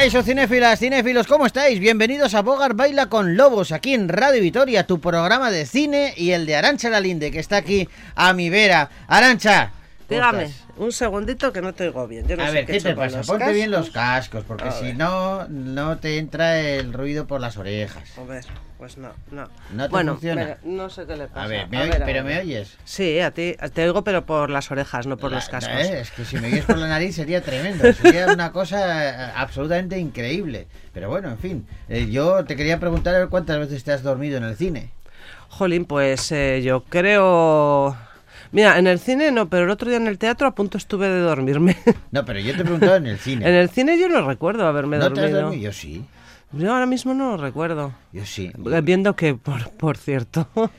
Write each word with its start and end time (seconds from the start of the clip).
Caixo 0.00 0.22
cinéfilas, 0.22 0.78
cinéfilos, 0.78 1.26
¿cómo 1.26 1.44
estáis? 1.44 1.78
Bienvenidos 1.78 2.32
a 2.32 2.40
Bogar 2.40 2.72
Baila 2.72 3.10
con 3.10 3.36
Lobos, 3.36 3.70
aquí 3.70 3.92
en 3.92 4.08
Radio 4.08 4.40
Vitoria, 4.40 4.86
tu 4.86 4.98
programa 4.98 5.50
de 5.50 5.66
cine 5.66 6.14
y 6.16 6.30
el 6.30 6.46
de 6.46 6.56
Arancha 6.56 6.88
Lalinde, 6.88 7.30
que 7.30 7.38
está 7.38 7.58
aquí 7.58 7.86
a 8.14 8.32
mi 8.32 8.48
vera. 8.48 8.88
Arancha, 9.08 9.72
¿cómo 9.72 9.79
Dígame, 10.10 10.44
estás? 10.44 10.66
un 10.76 10.92
segundito 10.92 11.52
que 11.52 11.62
no 11.62 11.72
te 11.72 11.84
oigo 11.84 12.06
bien. 12.06 12.26
Yo 12.26 12.36
no 12.36 12.42
A 12.42 12.46
sé 12.48 12.52
ver, 12.52 12.66
qué 12.66 12.72
¿qué 12.72 12.78
he 12.78 12.80
te 12.82 12.94
pasa? 12.94 13.22
Ponte 13.22 13.52
bien 13.52 13.70
los 13.70 13.90
cascos. 13.90 14.44
porque 14.44 14.68
A 14.68 14.72
si 14.72 14.84
ver. 14.86 14.96
no, 14.96 15.46
no 15.48 15.98
te 15.98 16.18
entra 16.18 16.60
el 16.60 16.92
ruido 16.92 17.26
por 17.26 17.40
las 17.40 17.56
orejas. 17.56 18.02
A 18.18 18.24
ver, 18.24 18.44
pues 18.78 18.98
no, 18.98 19.12
no. 19.30 19.48
¿No 19.70 19.84
te 19.84 19.90
bueno, 19.90 20.12
funciona? 20.14 20.58
no 20.64 20.90
sé 20.90 21.06
qué 21.06 21.16
le 21.16 21.28
pasa. 21.28 21.42
A 21.44 21.46
ver, 21.46 21.68
¿me 21.68 21.78
A 21.78 21.82
oy- 21.82 21.90
ver, 21.90 22.02
a 22.02 22.06
¿pero 22.06 22.24
me 22.24 22.38
oyes? 22.38 22.76
Sí, 22.84 23.20
a 23.20 23.30
ti 23.30 23.56
te 23.72 23.84
oigo, 23.84 24.02
pero 24.04 24.26
por 24.26 24.50
las 24.50 24.70
orejas, 24.70 25.06
no 25.06 25.16
por 25.16 25.30
La- 25.30 25.36
los 25.36 25.48
cascos. 25.48 25.80
eh, 25.86 26.00
Es 26.00 26.10
que 26.10 26.24
si 26.24 26.38
me 26.38 26.48
oyes 26.48 26.64
por 26.64 26.78
la 26.78 26.88
nariz 26.88 27.14
sería 27.14 27.40
tremendo, 27.42 27.92
sería 27.94 28.28
una 28.30 28.50
cosa 28.52 29.28
eh, 29.28 29.32
absolutamente 29.36 29.98
increíble. 29.98 30.66
Pero 30.92 31.08
bueno, 31.08 31.28
en 31.30 31.38
fin, 31.38 31.66
eh, 31.88 32.08
yo 32.10 32.44
te 32.44 32.56
quería 32.56 32.80
preguntar 32.80 33.14
a 33.14 33.18
ver 33.20 33.28
cuántas 33.28 33.58
veces 33.58 33.84
te 33.84 33.92
has 33.92 34.02
dormido 34.02 34.38
en 34.38 34.44
el 34.44 34.56
cine. 34.56 34.90
Jolín, 35.48 35.84
pues 35.84 36.30
eh, 36.32 36.62
yo 36.64 36.84
creo... 36.84 37.96
Mira, 38.52 38.78
en 38.78 38.86
el 38.86 38.98
cine 38.98 39.30
no, 39.30 39.48
pero 39.48 39.64
el 39.64 39.70
otro 39.70 39.88
día 39.88 39.98
en 39.98 40.06
el 40.08 40.18
teatro 40.18 40.46
a 40.48 40.54
punto 40.54 40.76
estuve 40.78 41.08
de 41.08 41.20
dormirme. 41.20 41.76
No, 42.10 42.24
pero 42.24 42.40
yo 42.40 42.52
te 42.54 42.62
he 42.62 42.64
preguntado 42.64 42.96
en 42.96 43.06
el 43.06 43.18
cine. 43.18 43.48
en 43.48 43.54
el 43.54 43.70
cine 43.70 43.98
yo 43.98 44.08
no 44.08 44.26
recuerdo 44.26 44.66
haberme 44.66 44.98
¿No 44.98 45.12
te 45.12 45.20
has 45.20 45.30
dormido. 45.30 45.40
dormido? 45.42 45.62
Yo 45.62 45.72
sí, 45.72 46.04
Yo 46.52 46.72
ahora 46.72 46.86
mismo 46.86 47.14
no 47.14 47.30
lo 47.32 47.36
recuerdo. 47.36 47.92
yo 48.12 48.24
sí. 48.26 48.50
Eh, 48.72 48.80
Viendo 48.82 49.14
que, 49.14 49.34
por, 49.34 49.70
por 49.70 49.96
cierto... 49.96 50.48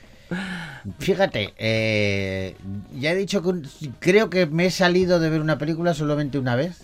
Fíjate, 0.99 1.53
eh, 1.58 2.55
ya 2.97 3.11
he 3.11 3.16
dicho 3.16 3.42
que 3.42 3.49
un- 3.49 3.67
creo 3.99 4.30
que 4.30 4.45
me 4.45 4.66
he 4.66 4.72
salido 4.72 5.19
de 5.19 5.30
ver 5.30 5.42
una 5.42 5.58
película 5.58 5.94
solamente 5.94 6.39
una 6.39 6.55
vez. 6.55 6.83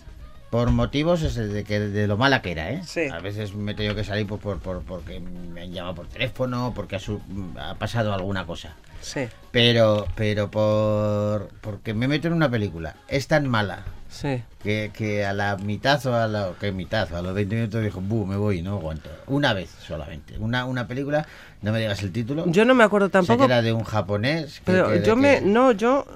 Por 0.50 0.70
motivos 0.70 1.22
ese 1.22 1.46
de, 1.46 1.62
que, 1.64 1.78
de 1.78 2.06
lo 2.06 2.16
mala 2.16 2.40
que 2.40 2.52
era, 2.52 2.70
¿eh? 2.70 2.80
Sí. 2.86 3.06
A 3.12 3.18
veces 3.18 3.54
me 3.54 3.72
he 3.72 3.74
tenido 3.74 3.94
que 3.94 4.02
salir 4.04 4.26
pues, 4.26 4.40
por, 4.40 4.58
por- 4.60 4.82
porque 4.82 5.20
me 5.20 5.62
han 5.62 5.72
llamado 5.72 5.94
por 5.96 6.06
teléfono, 6.08 6.72
porque 6.74 6.96
ha, 6.96 7.00
su- 7.00 7.20
ha 7.60 7.74
pasado 7.74 8.14
alguna 8.14 8.46
cosa. 8.46 8.74
sí, 9.02 9.28
Pero, 9.50 10.06
pero 10.14 10.50
por 10.50 11.48
porque 11.60 11.92
me 11.92 12.08
meto 12.08 12.28
en 12.28 12.34
una 12.34 12.50
película. 12.50 12.96
Es 13.08 13.26
tan 13.28 13.46
mala 13.46 13.84
sí. 14.08 14.42
que, 14.62 14.90
que 14.96 15.26
a 15.26 15.34
la 15.34 15.58
mitad 15.58 16.04
o 16.06 16.14
a 16.16 16.26
la 16.26 16.52
que 16.58 16.72
mitad, 16.72 17.12
a 17.14 17.20
los 17.20 17.34
20 17.34 17.54
minutos 17.54 17.82
dijo, 17.84 18.00
buh, 18.00 18.24
me 18.24 18.36
voy, 18.38 18.62
no 18.62 18.76
aguanto. 18.76 19.10
Una 19.26 19.52
vez 19.52 19.68
solamente. 19.86 20.38
Una, 20.38 20.64
una 20.64 20.86
película, 20.88 21.26
no 21.60 21.72
me 21.72 21.78
digas 21.80 22.02
el 22.02 22.10
título. 22.10 22.44
Yo 22.46 22.64
no 22.64 22.74
me 22.74 22.84
acuerdo 22.84 23.08
Sé 23.08 23.10
que 23.10 23.12
tampoco, 23.18 23.44
era 23.44 23.60
de 23.60 23.74
un 23.74 23.84
japonés. 23.84 24.60
que- 24.60 24.72
pero 24.72 24.88
que- 24.88 25.00
de 25.00 25.06
yo 25.06 25.14
me... 25.14 25.40
que- 25.40 25.44
No, 25.44 25.72
yo... 25.72 26.06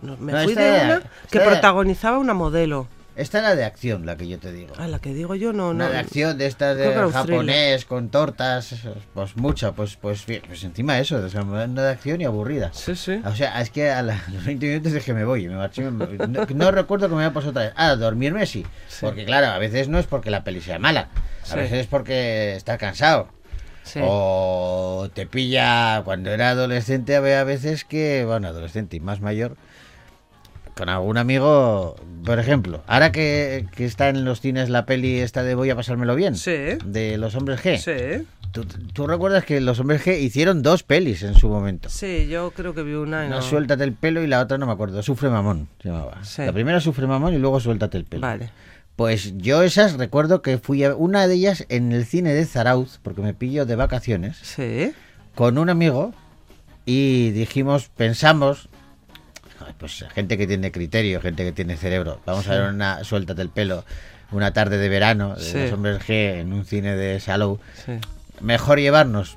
no, 0.00 0.16
me 0.16 0.32
No, 0.32 0.42
fui 0.44 0.52
esta 0.52 0.62
de 0.64 0.84
una 0.86 1.00
que 1.30 1.38
esta 1.38 1.44
protagonizaba 1.50 2.16
una 2.18 2.32
modelo. 2.32 2.88
Esta 3.16 3.38
era 3.38 3.56
de 3.56 3.64
acción, 3.64 4.04
la 4.04 4.16
que 4.18 4.28
yo 4.28 4.38
te 4.38 4.52
digo. 4.52 4.74
Ah, 4.78 4.88
la 4.88 4.98
que 4.98 5.14
digo 5.14 5.34
yo 5.34 5.54
no, 5.54 5.70
Una 5.70 5.86
no. 5.86 5.90
de 5.92 5.98
acción 5.98 6.36
de 6.36 6.44
estas 6.46 6.76
de 6.76 6.92
japonés 7.10 7.86
con 7.86 8.10
tortas, 8.10 8.74
pues 9.14 9.36
mucho, 9.36 9.72
pues 9.74 9.96
pues 9.96 10.26
bien, 10.26 10.42
pues 10.46 10.62
encima 10.64 10.98
eso, 10.98 11.20
de 11.22 11.28
esa 11.28 11.40
no 11.42 11.80
de 11.82 11.88
acción 11.90 12.20
y 12.20 12.24
aburrida. 12.26 12.70
Sí, 12.74 12.94
sí. 12.94 13.22
O 13.24 13.34
sea, 13.34 13.58
es 13.62 13.70
que 13.70 13.90
a 13.90 14.02
la- 14.02 14.22
a 14.26 14.30
los 14.30 14.44
20 14.44 14.66
minutos 14.66 14.92
dije 14.92 15.14
me 15.14 15.24
voy, 15.24 15.48
me 15.48 15.56
marché, 15.56 15.82
me- 15.90 16.06
no, 16.28 16.44
no 16.54 16.70
recuerdo 16.70 17.08
que 17.08 17.14
me 17.14 17.22
había 17.24 17.32
pasado 17.32 17.52
otra 17.52 17.62
vez. 17.62 17.72
Ah, 17.76 17.96
dormirme 17.96 18.44
sí, 18.44 18.66
Sí. 18.88 18.98
porque 19.00 19.24
claro, 19.24 19.46
a 19.46 19.58
veces 19.58 19.88
no 19.88 19.98
es 19.98 20.06
porque 20.06 20.30
la 20.30 20.44
peli 20.44 20.60
sea 20.60 20.78
mala, 20.78 21.08
a 21.44 21.46
Sí. 21.46 21.56
veces 21.56 21.78
es 21.80 21.86
porque 21.86 22.54
estás 22.54 22.76
cansado. 22.76 23.28
Sí. 23.82 24.00
O 24.02 25.08
te 25.14 25.26
pilla 25.26 26.02
cuando 26.04 26.30
era 26.32 26.50
adolescente, 26.50 27.16
había 27.16 27.44
veces 27.44 27.84
que, 27.84 28.24
bueno, 28.26 28.48
adolescente 28.48 28.96
y 28.96 29.00
más 29.00 29.20
mayor, 29.20 29.56
con 30.76 30.88
algún 30.88 31.16
amigo, 31.18 31.96
por 32.24 32.38
ejemplo, 32.38 32.82
ahora 32.86 33.10
que, 33.10 33.66
que 33.74 33.84
está 33.86 34.08
en 34.10 34.24
los 34.24 34.40
cines 34.40 34.68
la 34.68 34.84
peli 34.86 35.20
esta 35.20 35.42
de 35.42 35.54
Voy 35.54 35.70
a 35.70 35.76
pasármelo 35.76 36.14
bien, 36.14 36.36
Sí. 36.36 36.56
de 36.84 37.16
los 37.18 37.34
hombres 37.34 37.60
G. 37.64 37.78
Sí. 37.78 38.26
¿Tú, 38.52 38.64
tú 38.64 39.06
recuerdas 39.06 39.44
que 39.44 39.60
los 39.60 39.80
hombres 39.80 40.04
G 40.06 40.18
hicieron 40.20 40.62
dos 40.62 40.82
pelis 40.82 41.22
en 41.22 41.34
su 41.34 41.48
momento? 41.48 41.88
Sí, 41.90 42.26
yo 42.28 42.50
creo 42.52 42.74
que 42.74 42.82
vi 42.82 42.94
una 42.94 43.26
Una 43.26 43.36
no. 43.36 43.42
Suéltate 43.42 43.84
el 43.84 43.92
pelo 43.92 44.22
y 44.22 44.26
la 44.26 44.40
otra 44.40 44.56
no 44.58 44.66
me 44.66 44.72
acuerdo, 44.72 45.02
Sufre 45.02 45.28
Mamón 45.30 45.68
se 45.82 45.88
llamaba. 45.88 46.22
Sí. 46.24 46.42
La 46.44 46.52
primera 46.52 46.80
Sufre 46.80 47.06
Mamón 47.06 47.34
y 47.34 47.38
luego 47.38 47.58
Suéltate 47.60 47.96
el 47.98 48.04
pelo. 48.04 48.22
Vale. 48.22 48.50
Pues 48.96 49.36
yo 49.36 49.62
esas 49.62 49.94
recuerdo 49.98 50.40
que 50.40 50.56
fui 50.58 50.82
a 50.84 50.94
una 50.94 51.26
de 51.26 51.34
ellas 51.34 51.66
en 51.68 51.92
el 51.92 52.06
cine 52.06 52.32
de 52.32 52.46
Zarauz, 52.46 52.98
porque 53.02 53.20
me 53.20 53.34
pillo 53.34 53.66
de 53.66 53.76
vacaciones, 53.76 54.38
Sí. 54.38 54.92
con 55.34 55.58
un 55.58 55.68
amigo 55.68 56.14
y 56.86 57.30
dijimos, 57.32 57.90
pensamos, 57.94 58.68
pues 59.78 60.04
gente 60.14 60.36
que 60.38 60.46
tiene 60.46 60.72
criterio, 60.72 61.20
gente 61.20 61.44
que 61.44 61.52
tiene 61.52 61.76
cerebro, 61.76 62.20
vamos 62.26 62.48
a 62.48 62.52
ver 62.52 62.70
una 62.72 63.04
Suéltate 63.04 63.42
el 63.42 63.50
pelo, 63.50 63.84
una 64.32 64.52
tarde 64.52 64.78
de 64.78 64.88
verano 64.88 65.34
de 65.36 65.64
los 65.64 65.72
hombres 65.72 66.00
G 66.00 66.40
en 66.40 66.52
un 66.52 66.64
cine 66.64 66.96
de 66.96 67.20
Salou. 67.20 67.60
Sí. 67.84 67.92
Mejor 68.40 68.78
llevarnos 68.78 69.34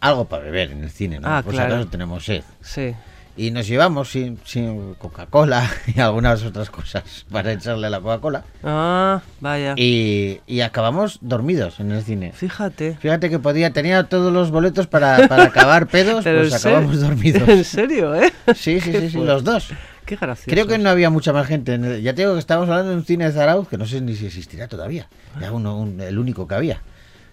algo 0.00 0.26
para 0.26 0.44
beber 0.44 0.70
en 0.70 0.84
el 0.84 0.90
cine, 0.90 1.18
¿no? 1.18 1.28
Ah, 1.28 1.42
Por 1.42 1.52
si 1.52 1.56
claro. 1.58 1.74
acaso 1.74 1.90
tenemos 1.90 2.24
sed. 2.24 2.42
Sí. 2.60 2.94
Y 3.38 3.50
nos 3.50 3.66
llevamos 3.66 4.10
sin, 4.10 4.38
sin 4.44 4.94
Coca-Cola 4.94 5.68
y 5.94 6.00
algunas 6.00 6.42
otras 6.44 6.70
cosas 6.70 7.26
para 7.30 7.52
echarle 7.52 7.90
la 7.90 8.00
Coca-Cola. 8.00 8.44
Ah, 8.64 9.20
vaya. 9.40 9.74
Y, 9.76 10.40
y 10.46 10.60
acabamos 10.62 11.18
dormidos 11.20 11.78
en 11.80 11.92
el 11.92 12.02
cine. 12.02 12.32
Fíjate. 12.32 12.96
Fíjate 13.00 13.28
que 13.28 13.38
podía, 13.38 13.72
tenía 13.72 14.04
todos 14.04 14.32
los 14.32 14.50
boletos 14.50 14.86
para, 14.86 15.28
para 15.28 15.44
acabar 15.52 15.86
pedos, 15.86 16.24
Pero 16.24 16.40
pues 16.40 16.54
acabamos 16.54 17.00
dormidos. 17.00 17.46
En 17.48 17.64
serio, 17.64 18.14
¿eh? 18.14 18.32
Sí, 18.54 18.80
sí, 18.80 19.10
sí, 19.10 19.18
los 19.18 19.44
dos. 19.44 19.68
Qué 20.06 20.16
gracioso. 20.16 20.50
Creo 20.50 20.66
que 20.66 20.78
no 20.78 20.88
había 20.88 21.10
mucha 21.10 21.32
más 21.32 21.46
gente. 21.46 21.74
en 21.74 21.84
el- 21.84 22.00
ya 22.02 22.14
te 22.14 22.22
digo 22.22 22.34
que 22.34 22.38
estábamos 22.38 22.70
hablando 22.70 22.92
de 22.92 22.96
un 22.98 23.04
cine 23.04 23.24
de 23.26 23.32
Zarauz 23.32 23.68
que 23.68 23.76
no 23.76 23.84
sé 23.86 24.00
ni 24.00 24.14
si 24.14 24.26
existirá 24.26 24.68
todavía. 24.68 25.08
Era 25.36 25.50
uno, 25.52 25.76
un- 25.78 26.00
el 26.00 26.18
único 26.18 26.46
que 26.46 26.54
había. 26.54 26.80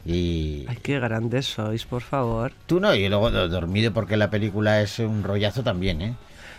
Y 0.05 0.65
Ay, 0.67 0.77
qué 0.81 0.99
grandes 0.99 1.45
sois, 1.45 1.85
por 1.85 2.01
favor. 2.01 2.51
tú 2.65 2.79
no, 2.79 2.93
y 2.93 3.07
luego 3.07 3.31
do- 3.31 3.47
dormido 3.47 3.93
porque 3.93 4.17
la 4.17 4.29
película 4.29 4.81
es 4.81 4.99
un 4.99 5.23
rollazo 5.23 5.63
también, 5.63 6.01
¿eh? 6.01 6.15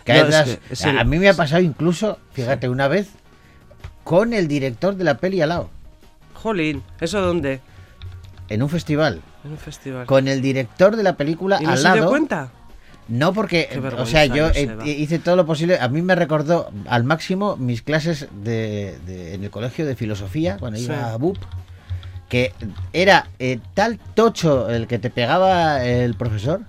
No, 0.07 0.13
a, 0.13 0.17
es 0.17 0.27
veces- 0.27 0.59
que 0.67 0.73
es 0.73 0.85
a- 0.85 0.89
el- 0.91 0.99
a 0.99 1.03
mí 1.03 1.19
me 1.19 1.29
ha 1.29 1.33
pasado 1.35 1.61
incluso, 1.61 2.17
fíjate, 2.33 2.69
una 2.69 2.87
vez 2.87 3.09
con 4.03 4.33
el 4.33 4.47
director 4.47 4.95
de 4.95 5.03
la 5.03 5.17
peli 5.17 5.41
al 5.41 5.49
lado, 5.49 5.69
Jolín, 6.33 6.83
¿eso 7.01 7.21
dónde? 7.21 7.59
en 8.49 8.61
un 8.63 8.69
festival. 8.69 9.21
En 9.43 9.51
un 9.51 9.57
festival. 9.57 10.05
Con 10.05 10.27
el 10.27 10.41
director 10.41 10.95
de 10.95 11.03
la 11.03 11.15
película 11.17 11.57
¿Y 11.61 11.65
no 11.65 11.71
al 11.71 11.77
se 11.77 11.83
lado. 11.83 11.95
dio 11.97 12.07
cuenta? 12.09 12.49
No, 13.07 13.33
porque, 13.33 13.69
o 13.97 14.05
sea, 14.07 14.25
yo 14.25 14.49
hice 14.83 15.19
todo 15.19 15.35
lo 15.35 15.45
posible. 15.45 15.77
A 15.79 15.87
mí 15.89 16.01
me 16.01 16.15
recordó 16.15 16.71
al 16.87 17.03
máximo 17.03 17.55
mis 17.57 17.83
clases 17.83 18.27
de, 18.43 18.97
de- 19.05 19.35
en 19.35 19.43
el 19.43 19.51
colegio 19.51 19.85
de 19.85 19.95
filosofía, 19.95 20.57
cuando 20.57 20.79
Sí. 20.79 20.85
iba 20.85 21.13
a 21.13 21.17
BUP, 21.17 21.37
que 22.29 22.53
era 22.93 23.27
eh, 23.39 23.59
tal 23.73 23.99
tocho 24.15 24.69
el 24.69 24.87
que 24.87 24.99
te 24.99 25.09
pegaba 25.09 25.85
el 25.85 26.15
profesor, 26.15 26.61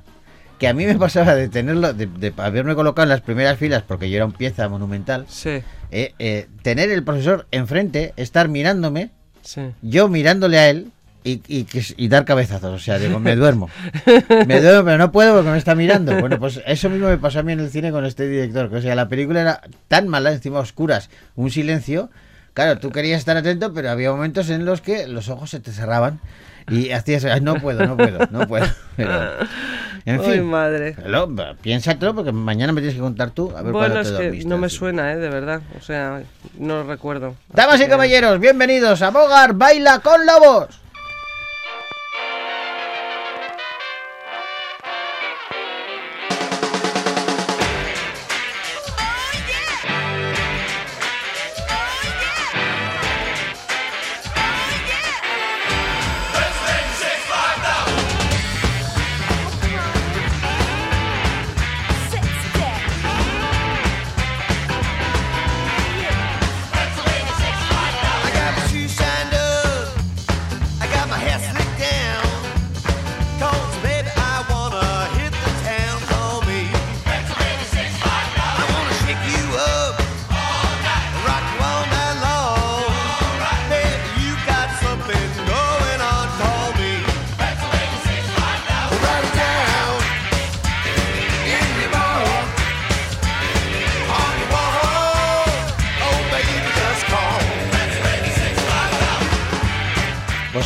que 0.59 0.69
a 0.69 0.75
mí 0.75 0.85
me 0.87 0.95
pasaba 0.99 1.35
de 1.35 1.49
tenerlo, 1.49 1.93
de, 1.93 2.07
de 2.07 2.33
haberme 2.37 2.75
colocado 2.75 3.05
en 3.05 3.11
las 3.11 3.21
primeras 3.21 3.59
filas, 3.59 3.83
porque 3.87 4.09
yo 4.11 4.17
era 4.17 4.27
un 4.27 4.33
pieza 4.33 4.69
monumental, 4.69 5.27
Sí, 5.29 5.63
eh, 5.91 6.15
eh, 6.19 6.47
tener 6.63 6.91
el 6.91 7.03
profesor 7.05 7.47
enfrente, 7.51 8.13
estar 8.17 8.49
mirándome, 8.49 9.11
sí. 9.43 9.63
yo 9.83 10.09
mirándole 10.09 10.59
a 10.59 10.69
él 10.71 10.91
y, 11.25 11.43
y, 11.49 11.65
que- 11.65 11.83
y 11.97 12.07
dar 12.09 12.25
cabezazos. 12.25 12.73
O 12.73 12.79
sea, 12.79 12.99
digo, 12.99 13.19
me 13.19 13.35
duermo. 13.37 13.69
Me 14.47 14.61
duermo, 14.61 14.85
pero 14.85 14.99
no 14.99 15.11
puedo 15.11 15.35
porque 15.35 15.51
me 15.51 15.59
está 15.59 15.75
mirando. 15.75 16.17
Bueno, 16.21 16.39
pues 16.39 16.61
eso 16.67 16.89
mismo 16.89 17.09
me 17.09 17.19
pasó 17.19 17.41
a 17.41 17.43
mí 17.43 17.53
en 17.53 17.59
el 17.61 17.71
cine 17.71 17.91
con 17.91 18.05
este 18.05 18.29
director. 18.29 18.71
Que, 18.71 18.77
o 18.77 18.81
sea, 18.83 18.95
la 18.95 19.09
película 19.09 19.41
era 19.41 19.61
tan 19.89 20.07
mala, 20.07 20.31
encima 20.33 20.61
oscuras, 20.61 21.11
un 21.35 21.51
silencio. 21.51 22.11
Claro, 22.57 22.79
tú 22.81 22.91
querías 22.91 23.19
estar 23.19 23.37
atento, 23.37 23.75
pero 23.75 23.91
había 23.91 24.11
momentos 24.11 24.49
en 24.49 24.65
los 24.65 24.81
que 24.81 25.07
los 25.07 25.29
ojos 25.29 25.51
se 25.51 25.61
te 25.61 25.73
cerraban 25.73 26.21
y 26.71 26.91
hacías, 26.91 27.27
"Ay, 27.27 27.43
no 27.43 27.57
puedo, 27.57 27.87
no 27.87 27.99
puedo, 27.99 28.19
no 28.31 28.49
puedo. 28.49 28.65
Pero, 28.97 29.13
en 30.07 30.21
Ay, 30.21 30.31
fin, 30.39 30.45
madre. 30.45 30.97
pero, 30.97 31.29
piénsatelo 31.61 32.15
porque 32.15 32.33
mañana 32.33 32.73
me 32.73 32.81
tienes 32.81 32.95
que 32.95 33.03
contar 33.03 33.31
tú 33.33 33.53
a 33.55 33.61
ver 33.61 33.73
Bueno, 33.73 34.01
es 34.01 34.09
te 34.11 34.17
que 34.17 34.23
dormiste 34.25 34.49
no 34.49 34.57
me 34.57 34.71
cine. 34.71 34.79
suena, 34.79 35.13
¿eh? 35.13 35.17
De 35.19 35.29
verdad. 35.29 35.61
O 35.79 35.83
sea, 35.83 36.23
no 36.59 36.77
lo 36.77 36.85
recuerdo. 36.85 37.35
Damas 37.53 37.75
Así 37.75 37.83
y 37.83 37.87
que- 37.87 37.91
caballeros, 37.91 38.41
bienvenidos 38.41 39.03
a 39.03 39.11
Bogar 39.11 39.53
Baila 39.53 39.99
con 39.99 40.25
Lobos. 40.25 40.81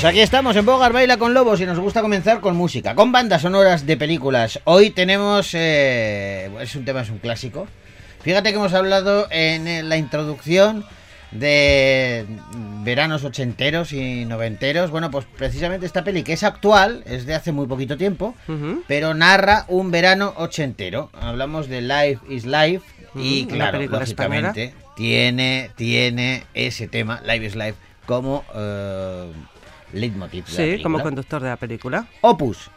Pues 0.01 0.13
aquí 0.13 0.21
estamos 0.21 0.57
en 0.57 0.65
Bogar 0.65 0.95
Baila 0.95 1.19
con 1.19 1.35
Lobos 1.35 1.61
y 1.61 1.67
nos 1.67 1.79
gusta 1.79 2.01
comenzar 2.01 2.41
con 2.41 2.57
música, 2.57 2.95
con 2.95 3.13
bandas 3.13 3.43
sonoras 3.43 3.85
de 3.85 3.99
películas. 3.99 4.59
Hoy 4.65 4.89
tenemos, 4.89 5.51
eh, 5.53 6.51
es 6.59 6.75
un 6.75 6.87
tema, 6.87 7.03
es 7.03 7.11
un 7.11 7.19
clásico. 7.19 7.69
Fíjate 8.23 8.49
que 8.49 8.57
hemos 8.57 8.73
hablado 8.73 9.27
en 9.31 9.91
la 9.91 9.99
introducción 9.99 10.87
de 11.33 12.25
veranos 12.83 13.25
ochenteros 13.25 13.93
y 13.93 14.25
noventeros. 14.25 14.91
Bueno, 14.91 15.11
pues 15.11 15.27
precisamente 15.37 15.85
esta 15.85 16.03
peli 16.03 16.23
que 16.23 16.33
es 16.33 16.45
actual, 16.45 17.03
es 17.05 17.27
de 17.27 17.35
hace 17.35 17.53
muy 17.53 17.67
poquito 17.67 17.99
tiempo, 17.99 18.35
pero 18.89 19.13
narra 19.13 19.67
un 19.69 19.91
verano 19.91 20.33
ochentero. 20.39 21.11
Hablamos 21.13 21.69
de 21.69 21.83
Life 21.83 22.21
is 22.27 22.47
Life 22.47 22.87
y 23.15 23.45
claro, 23.45 23.83
lógicamente 23.83 24.73
tiene 24.97 25.71
tiene 25.77 26.45
ese 26.55 26.89
tema 26.89 27.21
Life 27.23 27.45
is 27.45 27.55
Life 27.55 27.77
como 28.07 28.45
eh, 28.55 29.31
leitmotiv. 29.93 30.45
de 30.47 30.51
la 30.51 30.57
Sí, 30.57 30.83
como 30.83 30.97
película. 30.99 31.03
conductor 31.03 31.43
de 31.43 31.49
la 31.49 31.57
película. 31.57 32.07
Opus. 32.21 32.71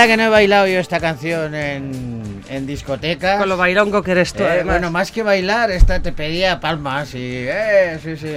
Anda 0.00 0.12
que 0.12 0.16
no 0.16 0.22
he 0.22 0.28
bailado 0.30 0.66
yo 0.66 0.78
esta 0.80 0.98
canción 0.98 1.54
en, 1.54 2.42
en 2.48 2.66
discoteca. 2.66 3.36
Con 3.36 3.50
lo 3.50 3.58
bailongo 3.58 4.02
que 4.02 4.12
eres 4.12 4.32
tú, 4.32 4.42
Eh, 4.44 4.62
bueno, 4.64 4.90
más 4.90 5.12
que 5.12 5.22
bailar, 5.22 5.70
esta 5.70 6.00
te 6.00 6.10
pedía 6.10 6.58
palmas 6.58 7.14
y... 7.14 7.18
Eh, 7.46 7.98
sí, 8.02 8.16
sí. 8.16 8.32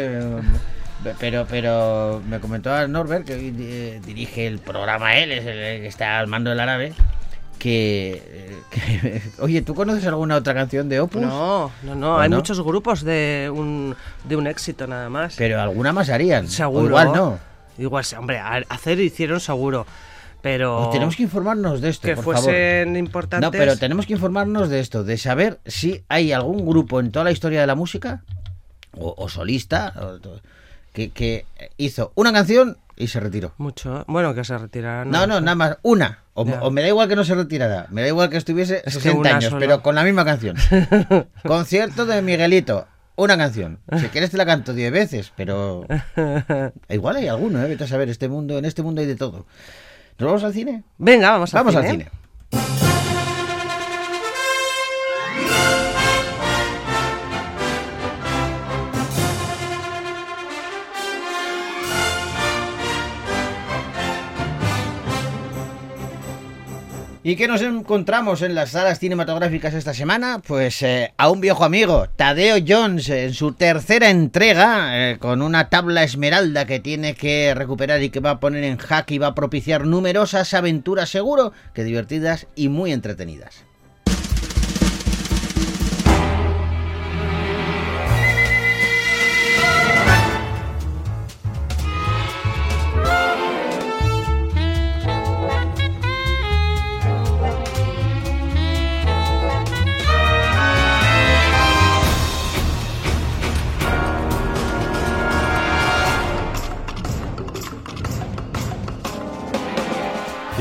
Pero, 1.22 1.46
pero 1.50 2.22
me 2.27 2.41
comentó 2.41 2.86
Norbert, 2.89 3.25
que 3.25 3.36
eh, 3.58 4.01
dirige 4.05 4.46
el 4.46 4.60
programa 4.60 5.15
él, 5.15 5.32
es 5.32 5.46
el 5.46 5.82
que 5.82 5.88
está 5.88 6.20
al 6.20 6.27
mando 6.27 6.50
del 6.50 6.60
árabe, 6.60 6.93
que, 7.60 8.22
eh, 8.25 8.58
que- 8.70 9.22
Oye, 9.39 9.62
¿tú 9.62 9.74
conoces 9.74 10.05
alguna 10.05 10.36
otra 10.36 10.53
canción 10.53 10.89
de 10.89 11.00
Opus? 11.00 11.22
No, 11.22 11.72
no, 11.84 11.96
no. 11.96 12.15
¿O 12.15 12.20
Hay 12.20 12.27
no? 12.29 12.36
muchos 12.36 12.60
grupos 12.62 13.03
de 13.05 13.50
un, 13.53 13.96
de 14.25 14.36
un 14.36 14.48
éxito 14.48 14.86
nada 14.86 15.10
más. 15.10 15.36
Pero 15.38 15.62
alguna 15.62 15.93
más 15.93 16.10
harían. 16.10 16.50
Seguro. 16.50 16.84
O 16.84 16.88
igual 16.88 17.13
no. 17.13 17.39
Igual, 17.77 18.03
hombre, 18.20 18.39
hacer 18.67 19.00
hicieron 19.00 19.39
seguro. 19.39 19.88
Pero. 20.44 20.78
Pues 20.82 20.92
tenemos 20.92 21.16
que 21.16 21.24
informarnos 21.24 21.82
de 21.82 21.90
esto, 21.90 22.06
que 22.08 22.16
por 22.16 22.26
favor. 22.26 22.42
fuesen 22.44 22.96
importantes. 22.98 23.48
No, 23.48 23.52
pero 23.52 23.78
tenemos 23.78 24.06
que 24.06 24.14
informarnos 24.14 24.70
de 24.70 24.82
esto, 24.82 25.04
de 25.04 25.18
saber 25.18 25.60
si 25.66 26.04
hay 26.10 26.34
algún 26.34 26.66
grupo 26.68 27.00
en 27.00 27.12
toda 27.12 27.24
la 27.26 27.32
historia 27.32 27.62
de 27.62 27.66
la 27.68 27.76
música, 27.76 28.24
o, 28.96 29.16
o 29.18 29.30
solista, 29.30 29.94
o 29.98 30.20
que, 30.92 31.12
que 31.12 31.46
hizo 31.78 32.12
una 32.16 32.34
canción 32.34 32.78
y 32.98 33.08
se 33.08 33.22
retiró. 33.22 33.54
Mucho. 33.58 34.04
Bueno, 34.08 34.36
que 34.36 34.44
se 34.44 34.58
retirarán. 34.58 35.10
No, 35.10 35.26
no, 35.26 35.40
nada 35.40 35.56
más, 35.56 35.78
una. 35.82 36.20
O, 36.34 36.42
o 36.44 36.72
me 36.72 36.82
da 36.82 36.90
igual 36.90 37.08
que 37.08 37.16
no 37.16 37.24
se 37.24 37.36
retirara, 37.36 37.88
me 37.90 38.02
da 38.02 38.08
igual 38.10 38.30
que 38.30 38.38
estuviese 38.38 38.78
Es 38.86 38.96
que 38.96 39.02
60 39.02 39.18
una 39.20 39.30
años, 39.30 39.46
sola. 39.46 39.60
pero 39.60 39.82
con 39.82 39.96
la 39.96 40.04
misma 40.04 40.26
canción. 40.26 40.58
Concierto 41.48 42.06
de 42.06 42.22
Miguelito, 42.22 42.86
una 43.16 43.38
canción. 43.38 43.80
Si 43.98 44.08
quieres 44.08 44.32
te 44.32 44.38
la 44.38 44.46
canto 44.46 44.74
10 44.74 44.92
veces, 44.92 45.32
pero 45.38 45.86
igual 46.90 47.16
hay 47.16 47.28
alguno, 47.28 47.64
¿eh? 47.64 47.70
Vete 47.70 47.86
a 47.86 47.88
saber, 47.88 48.10
este 48.10 48.28
mundo, 48.28 48.58
en 48.58 48.66
este 48.66 48.82
mundo 48.84 49.00
hay 49.02 49.08
de 49.08 49.16
todo. 49.16 49.46
¿Nos 50.17 50.27
vamos 50.27 50.43
al 50.43 50.53
cine? 50.53 50.84
Venga, 50.98 51.32
vamos, 51.32 51.51
Vamos 51.51 51.75
al 51.75 51.84
cine. 51.84 52.05
cine. 52.05 52.23
¿Y 67.25 67.38
qué 67.38 67.48
nos 67.48 67.62
encontramos 67.62 68.42
en 68.42 68.53
las 68.53 68.72
salas 68.72 69.00
cinematográficas 69.00 69.74
esta 69.74 69.94
semana? 69.94 70.42
Pues 70.46 70.82
eh, 70.82 71.13
a 71.15 71.30
un 71.30 71.39
viejo 71.39 71.63
amigo, 71.63 72.10
Tadeo 72.18 72.58
Jones, 72.68 73.08
en 73.08 73.34
su 73.34 73.53
tercera 73.53 74.10
entrega, 74.10 75.12
eh, 75.12 75.20
con 75.20 75.42
una 75.42 75.70
tabla 75.70 76.03
esmeralda 76.03 76.65
que 76.65 76.82
tiene 76.82 77.15
que 77.15 77.53
recuperar 77.56 78.03
y 78.03 78.10
que 78.10 78.20
va 78.20 78.32
a 78.32 78.39
poner 78.42 78.65
en 78.65 78.75
jaque 78.75 79.13
y 79.13 79.20
va 79.20 79.27
a 79.27 79.36
propiciar 79.36 79.88
numerosas 79.88 80.53
aventuras 80.53 81.10
seguro 81.10 81.53
que 81.74 81.86
divertidas 81.86 82.48
y 82.56 82.68
muy 82.68 82.92
entretenidas. 82.92 83.63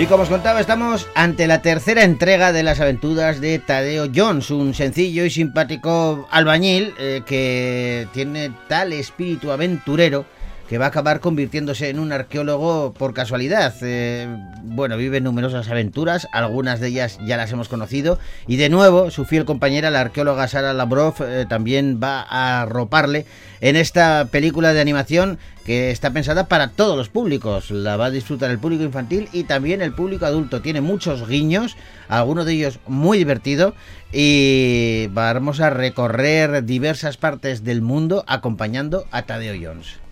Y 0.02 0.06
como 0.06 0.24
os 0.24 0.28
contaba, 0.28 0.60
estamos 0.60 1.06
ante 1.14 1.46
la 1.46 1.62
tercera 1.62 2.02
entrega 2.02 2.50
de 2.50 2.64
las 2.64 2.80
aventuras 2.80 3.40
de 3.40 3.60
Tadeo 3.60 4.08
Jones, 4.12 4.50
un 4.50 4.74
sencillo 4.74 5.24
y 5.24 5.30
simpático 5.30 6.26
albañil 6.32 6.92
eh, 6.98 7.22
que 7.24 8.08
tiene 8.12 8.50
tal 8.66 8.92
espíritu 8.92 9.52
aventurero 9.52 10.26
que 10.68 10.78
va 10.78 10.86
a 10.86 10.88
acabar 10.88 11.20
convirtiéndose 11.20 11.90
en 11.90 11.98
un 11.98 12.12
arqueólogo 12.12 12.94
por 12.94 13.14
casualidad. 13.14 13.74
Eh, 13.82 14.26
bueno, 14.62 14.96
vive 14.96 15.20
numerosas 15.20 15.68
aventuras, 15.68 16.28
algunas 16.32 16.80
de 16.80 16.88
ellas 16.88 17.18
ya 17.24 17.36
las 17.36 17.52
hemos 17.52 17.68
conocido, 17.68 18.18
y 18.46 18.56
de 18.56 18.68
nuevo 18.68 19.10
su 19.10 19.24
fiel 19.24 19.44
compañera, 19.44 19.90
la 19.90 20.00
arqueóloga 20.00 20.48
Sara 20.48 20.72
Labrov, 20.72 21.16
eh, 21.20 21.46
también 21.48 22.00
va 22.02 22.22
a 22.22 22.64
roparle 22.66 23.26
en 23.60 23.76
esta 23.76 24.26
película 24.30 24.72
de 24.72 24.80
animación 24.80 25.38
que 25.64 25.90
está 25.90 26.10
pensada 26.12 26.48
para 26.48 26.68
todos 26.68 26.96
los 26.96 27.08
públicos. 27.08 27.70
La 27.70 27.96
va 27.96 28.06
a 28.06 28.10
disfrutar 28.10 28.50
el 28.50 28.58
público 28.58 28.82
infantil 28.82 29.28
y 29.32 29.44
también 29.44 29.82
el 29.82 29.92
público 29.92 30.26
adulto. 30.26 30.60
Tiene 30.62 30.80
muchos 30.80 31.28
guiños, 31.28 31.76
algunos 32.08 32.46
de 32.46 32.54
ellos 32.54 32.80
muy 32.86 33.18
divertidos 33.18 33.74
y 34.12 35.06
vamos 35.12 35.60
a 35.60 35.70
recorrer 35.70 36.64
diversas 36.64 37.16
partes 37.16 37.62
del 37.62 37.82
mundo 37.82 38.24
acompañando 38.26 39.06
a 39.10 39.22
Tadeo 39.22 39.54
Jones. 39.62 40.02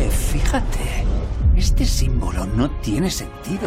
Fíjate. 0.00 1.04
Este 1.56 1.84
símbolo 1.84 2.46
no 2.46 2.70
tiene 2.80 3.10
sentido. 3.10 3.66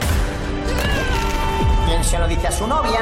¿Quién 1.85 2.03
se 2.03 2.17
lo 2.17 2.27
dice 2.27 2.47
a 2.47 2.51
su 2.51 2.67
novia? 2.67 2.99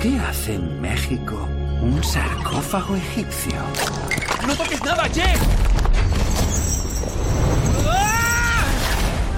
¿Qué 0.00 0.20
hace 0.20 0.54
en 0.54 0.80
México 0.82 1.48
un 1.80 2.02
sarcófago 2.04 2.94
egipcio? 2.96 3.54
¡No 4.46 4.54
toques 4.54 4.82
nada, 4.84 5.04
Jeff! 5.04 5.40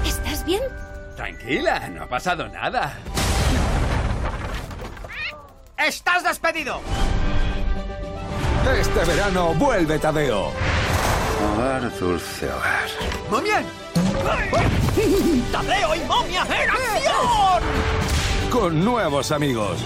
¿Estás 0.04 0.44
bien? 0.44 0.62
Tranquila, 1.14 1.88
no 1.90 2.02
ha 2.02 2.08
pasado 2.08 2.48
nada. 2.48 2.98
¡Estás 5.78 6.24
despedido! 6.24 6.80
Este 8.74 9.04
verano 9.04 9.54
vuelve 9.54 9.98
Tadeo. 9.98 10.50
Hogar, 11.54 11.98
dulce 11.98 12.46
hogar. 12.46 12.88
¡Momia! 13.30 13.62
¡Tadeo 15.52 15.94
y 15.94 16.00
momia 16.00 16.42
en 16.42 16.70
acción! 16.70 17.62
Con 18.50 18.84
nuevos 18.84 19.30
amigos. 19.30 19.78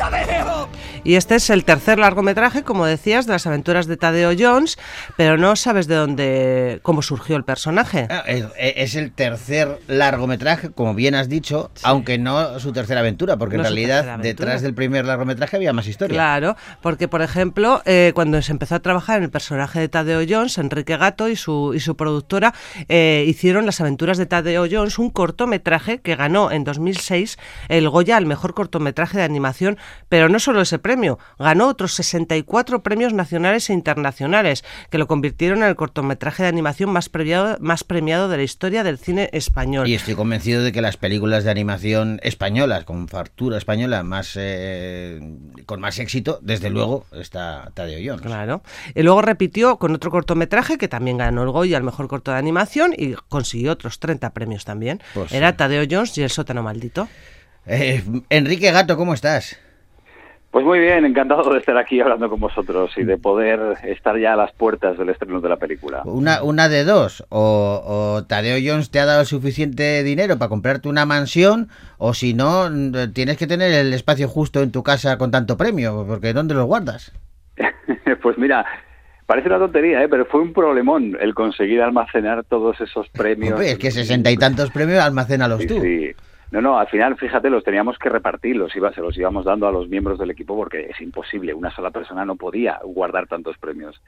¡Tadeo! 0.00 0.66
Y 1.04 1.16
este 1.16 1.34
es 1.34 1.50
el 1.50 1.64
tercer 1.64 1.98
largometraje, 1.98 2.62
como 2.62 2.86
decías, 2.86 3.26
de 3.26 3.32
las 3.32 3.46
aventuras 3.46 3.86
de 3.86 3.98
Tadeo 3.98 4.32
Jones, 4.38 4.78
pero 5.16 5.36
no 5.36 5.56
sabes 5.56 5.86
de 5.86 5.94
dónde, 5.94 6.80
cómo 6.82 7.02
surgió 7.02 7.36
el 7.36 7.44
personaje. 7.44 8.06
Ah, 8.10 8.22
es, 8.26 8.46
es 8.58 8.94
el 8.94 9.12
tercer 9.12 9.78
largometraje, 9.88 10.70
como 10.70 10.94
bien 10.94 11.14
has 11.14 11.28
dicho, 11.28 11.70
aunque 11.82 12.16
no 12.16 12.58
su 12.60 12.72
tercera 12.72 13.00
aventura, 13.00 13.36
porque 13.36 13.56
No 13.56 13.62
en 13.62 13.64
realidad 13.64 14.18
detrás 14.18 14.62
del 14.62 14.74
primer 14.74 15.04
largometraje 15.04 15.56
había 15.56 15.72
más 15.72 15.86
historia. 15.86 16.14
Claro, 16.14 16.56
porque 16.80 17.06
por 17.08 17.20
ejemplo, 17.20 17.82
eh, 17.84 18.12
cuando 18.14 18.40
se 18.40 18.52
empezó 18.52 18.76
a 18.76 18.80
trabajar 18.80 19.18
en 19.18 19.24
el 19.24 19.30
personaje 19.30 19.80
de 19.80 19.88
Tadeo 19.88 20.24
Jones, 20.26 20.56
Enrique 20.58 20.96
Gato 20.96 21.28
y 21.28 21.36
su, 21.36 21.72
y 21.74 21.80
su 21.80 21.96
productora 21.96 22.54
eh, 22.88 23.24
hicieron 23.26 23.66
Las 23.66 23.80
aventuras 23.80 24.16
de 24.16 24.26
Tadeo 24.26 24.66
Jones, 24.70 24.98
un 24.98 25.10
cortometraje 25.10 26.00
que 26.00 26.16
ganó 26.16 26.50
en 26.50 26.64
2006 26.64 27.38
el 27.68 27.88
Goya 27.88 28.16
al 28.16 28.26
mejor 28.26 28.54
cortometraje 28.54 29.18
de 29.18 29.24
animación, 29.24 29.78
pero 30.08 30.28
no 30.28 30.38
solo 30.38 30.60
ese 30.60 30.78
premio, 30.78 31.18
ganó 31.38 31.68
otros 31.68 31.94
64 31.94 32.82
premios 32.82 33.12
nacionales 33.12 33.70
e 33.70 33.72
internacionales, 33.72 34.64
que 34.90 34.98
lo 34.98 35.06
convirtieron 35.06 35.62
en 35.62 35.68
el 35.68 35.76
cortometraje 35.76 36.42
de 36.42 36.48
animación 36.48 36.90
más 36.90 37.08
premiado, 37.08 37.56
más 37.60 37.84
premiado 37.84 38.28
de 38.28 38.36
la 38.36 38.42
historia 38.42 38.82
del 38.82 38.98
cine 38.98 39.30
español. 39.32 39.88
Y 39.88 39.94
estoy 39.94 40.14
convencido 40.14 40.62
de 40.62 40.72
que 40.72 40.82
las 40.82 40.96
películas 40.96 41.44
de 41.44 41.50
animación 41.50 42.20
españolas, 42.22 42.84
con 42.84 43.08
factura 43.08 43.58
española 43.58 44.02
más 44.02 44.36
eh, 44.36 45.20
con 45.66 45.80
más 45.80 45.98
éxito, 45.98 46.38
desde 46.42 46.70
luego 46.70 47.06
está 47.12 47.70
Tadeo 47.74 47.98
Jones. 48.04 48.26
Claro. 48.26 48.62
Y 48.94 49.02
luego 49.02 49.22
repitió 49.22 49.78
con 49.78 49.94
otro 49.94 50.10
cortometraje 50.10 50.78
que 50.78 50.88
también 50.88 51.18
ganó 51.18 51.42
el 51.42 51.50
Goya 51.50 51.76
al 51.76 51.82
mejor 51.82 52.08
corto 52.08 52.30
de 52.32 52.38
animación 52.38 52.94
y 52.96 53.14
consiguió 53.28 53.72
otros 53.72 53.98
30 53.98 54.30
premios 54.30 54.64
también. 54.64 55.00
Pues 55.14 55.32
Era 55.32 55.50
sí. 55.50 55.56
Tadeo 55.56 55.84
Jones 55.88 56.16
y 56.18 56.22
el 56.22 56.30
sótano 56.30 56.62
maldito. 56.62 57.08
Eh, 57.66 58.02
Enrique 58.30 58.70
Gato, 58.70 58.96
¿cómo 58.96 59.14
estás? 59.14 59.58
Pues 60.50 60.64
muy 60.64 60.80
bien, 60.80 61.04
encantado 61.04 61.48
de 61.52 61.60
estar 61.60 61.76
aquí 61.76 62.00
hablando 62.00 62.28
con 62.28 62.40
vosotros 62.40 62.90
y 62.96 63.04
de 63.04 63.16
poder 63.18 63.60
estar 63.84 64.18
ya 64.18 64.32
a 64.32 64.36
las 64.36 64.50
puertas 64.52 64.98
del 64.98 65.08
estreno 65.10 65.40
de 65.40 65.48
la 65.48 65.58
película. 65.58 66.02
Una, 66.04 66.42
una 66.42 66.68
de 66.68 66.82
dos, 66.82 67.24
o, 67.28 67.80
o 68.18 68.24
Tadeo 68.24 68.58
Jones 68.60 68.90
te 68.90 68.98
ha 68.98 69.06
dado 69.06 69.20
el 69.20 69.26
suficiente 69.26 70.02
dinero 70.02 70.38
para 70.38 70.48
comprarte 70.48 70.88
una 70.88 71.06
mansión, 71.06 71.68
o 71.98 72.14
si 72.14 72.34
no, 72.34 72.68
mm, 72.68 73.12
tienes 73.12 73.36
que 73.36 73.46
tener 73.46 73.70
el 73.70 73.92
espacio 73.94 74.26
justo 74.26 74.60
en 74.60 74.72
tu 74.72 74.82
casa 74.82 75.18
con 75.18 75.30
tanto 75.30 75.56
premio, 75.56 76.04
porque 76.04 76.32
¿dónde 76.32 76.54
los 76.54 76.66
guardas? 76.66 77.12
pues 78.20 78.36
mira, 78.36 78.66
parece 79.26 79.46
una 79.46 79.58
tontería, 79.60 80.02
¿eh? 80.02 80.08
pero 80.08 80.26
fue 80.26 80.40
un 80.40 80.52
problemón 80.52 81.16
el 81.20 81.32
conseguir 81.32 81.80
almacenar 81.80 82.42
todos 82.42 82.80
esos 82.80 83.08
premios. 83.10 83.52
Hombre, 83.52 83.70
es 83.70 83.78
que 83.78 83.92
sesenta 83.92 84.32
y 84.32 84.36
tantos 84.36 84.72
premios, 84.72 84.98
almacénalos 84.98 85.60
Sí, 85.60 85.66
tú. 85.68 85.80
sí. 85.80 86.10
No, 86.50 86.60
no, 86.60 86.78
al 86.78 86.88
final, 86.88 87.16
fíjate, 87.16 87.48
los 87.48 87.62
teníamos 87.62 87.96
que 87.96 88.08
repartir, 88.08 88.56
los, 88.56 88.74
iba, 88.74 88.92
se 88.92 89.00
los 89.00 89.16
íbamos 89.16 89.44
dando 89.44 89.68
a 89.68 89.72
los 89.72 89.88
miembros 89.88 90.18
del 90.18 90.32
equipo 90.32 90.56
porque 90.56 90.88
es 90.90 91.00
imposible, 91.00 91.54
una 91.54 91.70
sola 91.70 91.90
persona 91.90 92.24
no 92.24 92.34
podía 92.34 92.80
guardar 92.82 93.28
tantos 93.28 93.56
premios. 93.58 94.00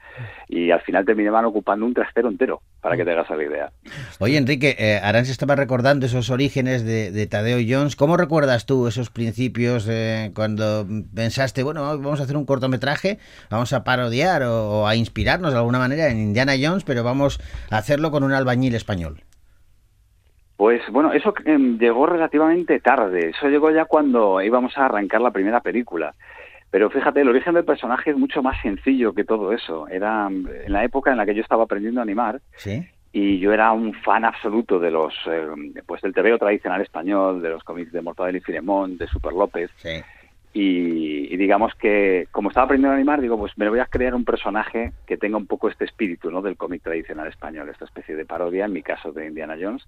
Y 0.49 0.71
al 0.71 0.81
final 0.81 1.05
terminaban 1.05 1.45
ocupando 1.45 1.85
un 1.85 1.93
trastero 1.93 2.27
entero, 2.27 2.61
para 2.81 2.97
que 2.97 3.05
te 3.05 3.11
hagas 3.11 3.29
la 3.29 3.43
idea. 3.43 3.71
Oye, 4.19 4.37
Enrique, 4.37 4.75
eh, 4.77 4.99
se 5.23 5.31
estaba 5.31 5.55
recordando 5.55 6.05
esos 6.05 6.29
orígenes 6.29 6.83
de, 6.83 7.11
de 7.11 7.27
Tadeo 7.27 7.59
Jones. 7.65 7.95
¿Cómo 7.95 8.17
recuerdas 8.17 8.65
tú 8.65 8.87
esos 8.87 9.09
principios 9.09 9.87
eh, 9.89 10.31
cuando 10.35 10.85
pensaste, 11.15 11.63
bueno, 11.63 11.83
vamos 11.83 12.19
a 12.19 12.23
hacer 12.23 12.35
un 12.35 12.45
cortometraje, 12.45 13.19
vamos 13.49 13.71
a 13.71 13.85
parodiar 13.85 14.43
o 14.43 14.85
a 14.85 14.97
inspirarnos 14.97 15.53
de 15.53 15.59
alguna 15.59 15.79
manera 15.79 16.09
en 16.09 16.19
Indiana 16.19 16.53
Jones, 16.61 16.83
pero 16.83 17.03
vamos 17.03 17.39
a 17.69 17.77
hacerlo 17.77 18.11
con 18.11 18.23
un 18.23 18.33
albañil 18.33 18.75
español? 18.75 19.23
Pues 20.63 20.81
bueno, 20.91 21.11
eso 21.11 21.33
eh, 21.43 21.57
llegó 21.77 22.05
relativamente 22.05 22.79
tarde. 22.79 23.31
Eso 23.31 23.49
llegó 23.49 23.69
ya 23.69 23.83
cuando 23.83 24.41
íbamos 24.41 24.77
a 24.77 24.85
arrancar 24.85 25.19
la 25.19 25.31
primera 25.31 25.59
película. 25.59 26.15
Pero 26.71 26.89
fíjate, 26.89 27.19
el 27.19 27.27
origen 27.27 27.55
del 27.55 27.65
personaje 27.65 28.11
es 28.11 28.17
mucho 28.17 28.41
más 28.41 28.61
sencillo 28.61 29.13
que 29.13 29.25
todo 29.25 29.51
eso. 29.51 29.89
Era 29.89 30.29
mm, 30.29 30.47
en 30.67 30.71
la 30.71 30.85
época 30.85 31.11
en 31.11 31.17
la 31.17 31.25
que 31.25 31.35
yo 31.35 31.41
estaba 31.41 31.65
aprendiendo 31.65 31.99
a 31.99 32.03
animar 32.03 32.39
¿Sí? 32.55 32.81
y 33.11 33.39
yo 33.39 33.51
era 33.51 33.73
un 33.73 33.93
fan 33.93 34.23
absoluto 34.23 34.79
de 34.79 34.89
los, 34.89 35.13
eh, 35.27 35.47
pues 35.85 36.01
del 36.01 36.13
TVO 36.13 36.37
tradicional 36.37 36.79
español, 36.79 37.41
de 37.41 37.49
los 37.49 37.63
cómics 37.65 37.91
de 37.91 37.99
Mortadelo 37.99 38.37
y 38.37 38.41
Filemón, 38.41 38.97
de 38.97 39.07
Super 39.07 39.33
López. 39.33 39.69
Sí. 39.75 40.01
Y, 40.53 41.33
y 41.33 41.35
digamos 41.35 41.75
que 41.75 42.29
como 42.31 42.47
estaba 42.47 42.67
aprendiendo 42.67 42.93
a 42.93 42.95
animar, 42.95 43.19
digo, 43.19 43.37
pues 43.37 43.51
me 43.57 43.67
voy 43.67 43.79
a 43.79 43.87
crear 43.87 44.15
un 44.15 44.23
personaje 44.23 44.93
que 45.05 45.17
tenga 45.17 45.35
un 45.35 45.45
poco 45.45 45.67
este 45.67 45.83
espíritu, 45.83 46.31
¿no? 46.31 46.41
Del 46.41 46.55
cómic 46.55 46.83
tradicional 46.83 47.27
español, 47.27 47.67
esta 47.67 47.83
especie 47.83 48.15
de 48.15 48.23
parodia, 48.23 48.63
en 48.63 48.71
mi 48.71 48.81
caso 48.81 49.11
de 49.11 49.27
Indiana 49.27 49.57
Jones. 49.59 49.85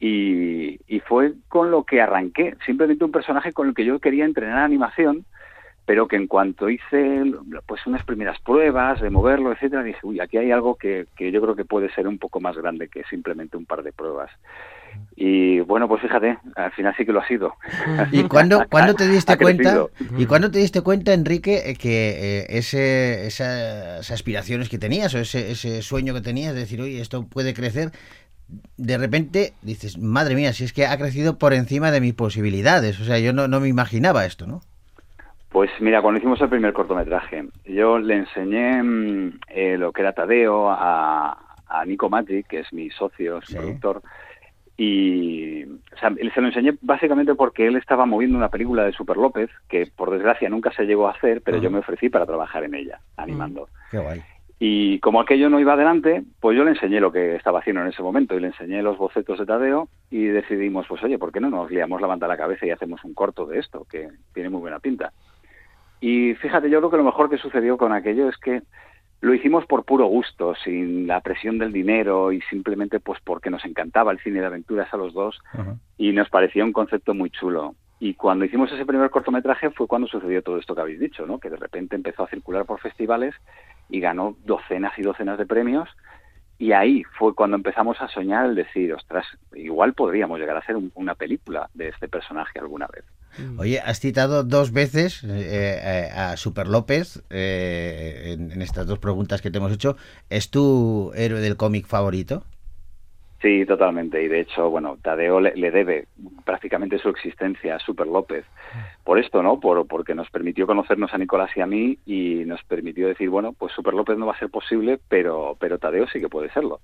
Y, 0.00 0.80
y 0.86 1.00
fue 1.00 1.34
con 1.48 1.70
lo 1.70 1.84
que 1.84 2.00
arranqué, 2.00 2.56
simplemente 2.66 3.04
un 3.04 3.12
personaje 3.12 3.52
con 3.52 3.68
el 3.68 3.74
que 3.74 3.84
yo 3.84 3.98
quería 4.00 4.24
entrenar 4.24 4.58
animación, 4.58 5.24
pero 5.86 6.08
que 6.08 6.16
en 6.16 6.26
cuanto 6.26 6.70
hice 6.70 7.22
pues 7.66 7.86
unas 7.86 8.04
primeras 8.04 8.40
pruebas 8.40 9.00
de 9.00 9.10
moverlo, 9.10 9.52
etcétera, 9.52 9.82
dije, 9.82 10.00
uy, 10.02 10.20
aquí 10.20 10.38
hay 10.38 10.50
algo 10.50 10.76
que, 10.76 11.06
que 11.16 11.30
yo 11.30 11.42
creo 11.42 11.54
que 11.54 11.64
puede 11.64 11.92
ser 11.92 12.08
un 12.08 12.18
poco 12.18 12.40
más 12.40 12.56
grande 12.56 12.88
que 12.88 13.04
simplemente 13.04 13.56
un 13.56 13.66
par 13.66 13.82
de 13.82 13.92
pruebas. 13.92 14.30
Y 15.16 15.60
bueno, 15.60 15.88
pues 15.88 16.02
fíjate, 16.02 16.38
al 16.56 16.72
final 16.72 16.94
sí 16.96 17.04
que 17.04 17.12
lo 17.12 17.20
ha 17.20 17.26
sido. 17.26 17.54
¿Y 18.12 18.24
cuándo, 18.24 18.64
cuándo 18.70 18.94
te 18.94 19.08
diste 19.08 19.36
cuenta? 19.38 19.86
¿Y 20.16 20.26
cuándo 20.26 20.50
te 20.50 20.58
diste 20.58 20.80
cuenta, 20.80 21.12
Enrique, 21.12 21.76
que 21.78 22.40
eh, 22.40 22.46
ese, 22.48 23.26
esas 23.26 24.10
aspiraciones 24.10 24.68
que 24.68 24.78
tenías 24.78 25.14
o 25.14 25.18
ese, 25.18 25.50
ese 25.50 25.82
sueño 25.82 26.14
que 26.14 26.20
tenías 26.20 26.54
de 26.54 26.60
decir, 26.60 26.80
oye, 26.80 27.00
esto 27.00 27.26
puede 27.26 27.54
crecer? 27.54 27.90
De 28.76 28.98
repente 28.98 29.52
dices, 29.62 29.98
madre 29.98 30.34
mía, 30.34 30.52
si 30.52 30.64
es 30.64 30.72
que 30.72 30.86
ha 30.86 30.96
crecido 30.98 31.38
por 31.38 31.54
encima 31.54 31.90
de 31.90 32.00
mis 32.00 32.14
posibilidades. 32.14 33.00
O 33.00 33.04
sea, 33.04 33.18
yo 33.18 33.32
no, 33.32 33.48
no 33.48 33.60
me 33.60 33.68
imaginaba 33.68 34.26
esto, 34.26 34.46
¿no? 34.46 34.60
Pues 35.48 35.70
mira, 35.80 36.02
cuando 36.02 36.18
hicimos 36.18 36.40
el 36.40 36.48
primer 36.48 36.72
cortometraje, 36.72 37.46
yo 37.64 37.98
le 37.98 38.16
enseñé 38.16 38.82
mm, 38.82 39.40
eh, 39.48 39.78
lo 39.78 39.92
que 39.92 40.02
era 40.02 40.12
Tadeo 40.12 40.68
a, 40.70 41.38
a 41.68 41.84
Nico 41.86 42.10
Magic, 42.10 42.46
que 42.48 42.60
es 42.60 42.72
mi 42.72 42.90
socio, 42.90 43.38
es 43.38 43.46
Sí. 43.46 43.54
productor, 43.56 44.02
y 44.76 45.62
o 45.64 45.98
sea, 46.00 46.12
se 46.34 46.40
lo 46.40 46.48
enseñé 46.48 46.76
básicamente 46.80 47.36
porque 47.36 47.66
él 47.68 47.76
estaba 47.76 48.06
moviendo 48.06 48.36
una 48.36 48.48
película 48.48 48.82
de 48.84 48.92
Super 48.92 49.16
López, 49.16 49.48
que 49.68 49.86
por 49.94 50.10
desgracia 50.10 50.48
nunca 50.48 50.72
se 50.72 50.84
llegó 50.84 51.06
a 51.06 51.12
hacer, 51.12 51.42
pero 51.42 51.58
yo 51.58 51.68
Ajá. 51.68 51.74
me 51.74 51.78
ofrecí 51.78 52.08
para 52.08 52.26
trabajar 52.26 52.64
en 52.64 52.74
ella, 52.74 52.98
animando. 53.16 53.68
Qué 53.92 53.98
guay. 53.98 54.22
Y 54.66 54.98
como 55.00 55.20
aquello 55.20 55.50
no 55.50 55.60
iba 55.60 55.74
adelante, 55.74 56.24
pues 56.40 56.56
yo 56.56 56.64
le 56.64 56.70
enseñé 56.70 56.98
lo 56.98 57.12
que 57.12 57.36
estaba 57.36 57.58
haciendo 57.58 57.82
en 57.82 57.88
ese 57.88 58.02
momento 58.02 58.34
y 58.34 58.40
le 58.40 58.46
enseñé 58.46 58.82
los 58.82 58.96
bocetos 58.96 59.38
de 59.38 59.44
Tadeo 59.44 59.90
y 60.10 60.24
decidimos, 60.24 60.86
pues 60.88 61.02
oye, 61.02 61.18
¿por 61.18 61.32
qué 61.32 61.40
no 61.40 61.50
nos 61.50 61.70
liamos 61.70 62.00
la 62.00 62.06
manta 62.06 62.24
a 62.24 62.30
la 62.30 62.38
cabeza 62.38 62.64
y 62.64 62.70
hacemos 62.70 63.04
un 63.04 63.12
corto 63.12 63.44
de 63.44 63.58
esto, 63.58 63.86
que 63.90 64.08
tiene 64.32 64.48
muy 64.48 64.62
buena 64.62 64.78
pinta? 64.78 65.12
Y 66.00 66.32
fíjate, 66.36 66.70
yo 66.70 66.78
creo 66.78 66.90
que 66.90 66.96
lo 66.96 67.04
mejor 67.04 67.28
que 67.28 67.36
sucedió 67.36 67.76
con 67.76 67.92
aquello 67.92 68.26
es 68.26 68.38
que 68.38 68.62
lo 69.20 69.34
hicimos 69.34 69.66
por 69.66 69.84
puro 69.84 70.06
gusto, 70.06 70.54
sin 70.64 71.06
la 71.06 71.20
presión 71.20 71.58
del 71.58 71.70
dinero 71.70 72.32
y 72.32 72.40
simplemente 72.40 73.00
pues 73.00 73.20
porque 73.22 73.50
nos 73.50 73.66
encantaba 73.66 74.12
el 74.12 74.20
cine 74.20 74.40
de 74.40 74.46
aventuras 74.46 74.88
a 74.94 74.96
los 74.96 75.12
dos 75.12 75.42
y 75.98 76.12
nos 76.12 76.30
parecía 76.30 76.64
un 76.64 76.72
concepto 76.72 77.12
muy 77.12 77.28
chulo. 77.28 77.74
Y 78.00 78.14
cuando 78.14 78.46
hicimos 78.46 78.72
ese 78.72 78.86
primer 78.86 79.10
cortometraje 79.10 79.68
fue 79.70 79.86
cuando 79.86 80.08
sucedió 80.08 80.42
todo 80.42 80.56
esto 80.56 80.74
que 80.74 80.80
habéis 80.80 81.00
dicho, 81.00 81.26
¿no? 81.26 81.38
Que 81.38 81.50
de 81.50 81.56
repente 81.56 81.96
empezó 81.96 82.22
a 82.22 82.28
circular 82.28 82.64
por 82.64 82.80
festivales 82.80 83.34
y 83.88 84.00
ganó 84.00 84.36
docenas 84.44 84.92
y 84.98 85.02
docenas 85.02 85.38
de 85.38 85.46
premios. 85.46 85.88
Y 86.58 86.70
ahí 86.72 87.02
fue 87.18 87.34
cuando 87.34 87.56
empezamos 87.56 88.00
a 88.00 88.08
soñar 88.08 88.46
el 88.46 88.54
decir, 88.54 88.94
ostras, 88.94 89.26
igual 89.54 89.92
podríamos 89.94 90.38
llegar 90.38 90.56
a 90.56 90.60
hacer 90.60 90.76
un- 90.76 90.92
una 90.94 91.14
película 91.16 91.68
de 91.74 91.88
este 91.88 92.08
personaje 92.08 92.58
alguna 92.60 92.86
vez. 92.86 93.04
Oye, 93.58 93.80
has 93.80 93.98
citado 93.98 94.44
dos 94.44 94.70
veces 94.72 95.24
eh, 95.24 95.28
eh, 95.82 96.10
a 96.14 96.36
Super 96.36 96.68
López 96.68 97.24
eh, 97.30 98.34
en, 98.38 98.52
en 98.52 98.62
estas 98.62 98.86
dos 98.86 99.00
preguntas 99.00 99.42
que 99.42 99.50
te 99.50 99.58
hemos 99.58 99.72
hecho. 99.72 99.96
¿Es 100.30 100.50
tu 100.50 101.10
héroe 101.16 101.40
del 101.40 101.56
cómic 101.56 101.86
favorito? 101.86 102.44
Sí, 103.44 103.66
totalmente. 103.66 104.22
Y 104.22 104.28
de 104.28 104.40
hecho, 104.40 104.70
bueno, 104.70 104.96
Tadeo 105.02 105.38
le, 105.38 105.54
le 105.54 105.70
debe 105.70 106.06
prácticamente 106.46 106.98
su 106.98 107.10
existencia 107.10 107.76
a 107.76 107.78
Super 107.78 108.06
López. 108.06 108.46
Por 109.04 109.18
esto, 109.18 109.42
¿no? 109.42 109.60
Por, 109.60 109.86
porque 109.86 110.14
nos 110.14 110.30
permitió 110.30 110.66
conocernos 110.66 111.12
a 111.12 111.18
Nicolás 111.18 111.50
y 111.54 111.60
a 111.60 111.66
mí 111.66 111.98
y 112.06 112.44
nos 112.46 112.62
permitió 112.64 113.06
decir, 113.06 113.28
bueno, 113.28 113.52
pues 113.52 113.74
Super 113.74 113.92
López 113.92 114.16
no 114.16 114.24
va 114.24 114.32
a 114.32 114.38
ser 114.38 114.48
posible, 114.48 114.98
pero, 115.10 115.58
pero 115.60 115.78
Tadeo 115.78 116.08
sí 116.08 116.20
que 116.20 116.30
puede 116.30 116.50
serlo. 116.52 116.80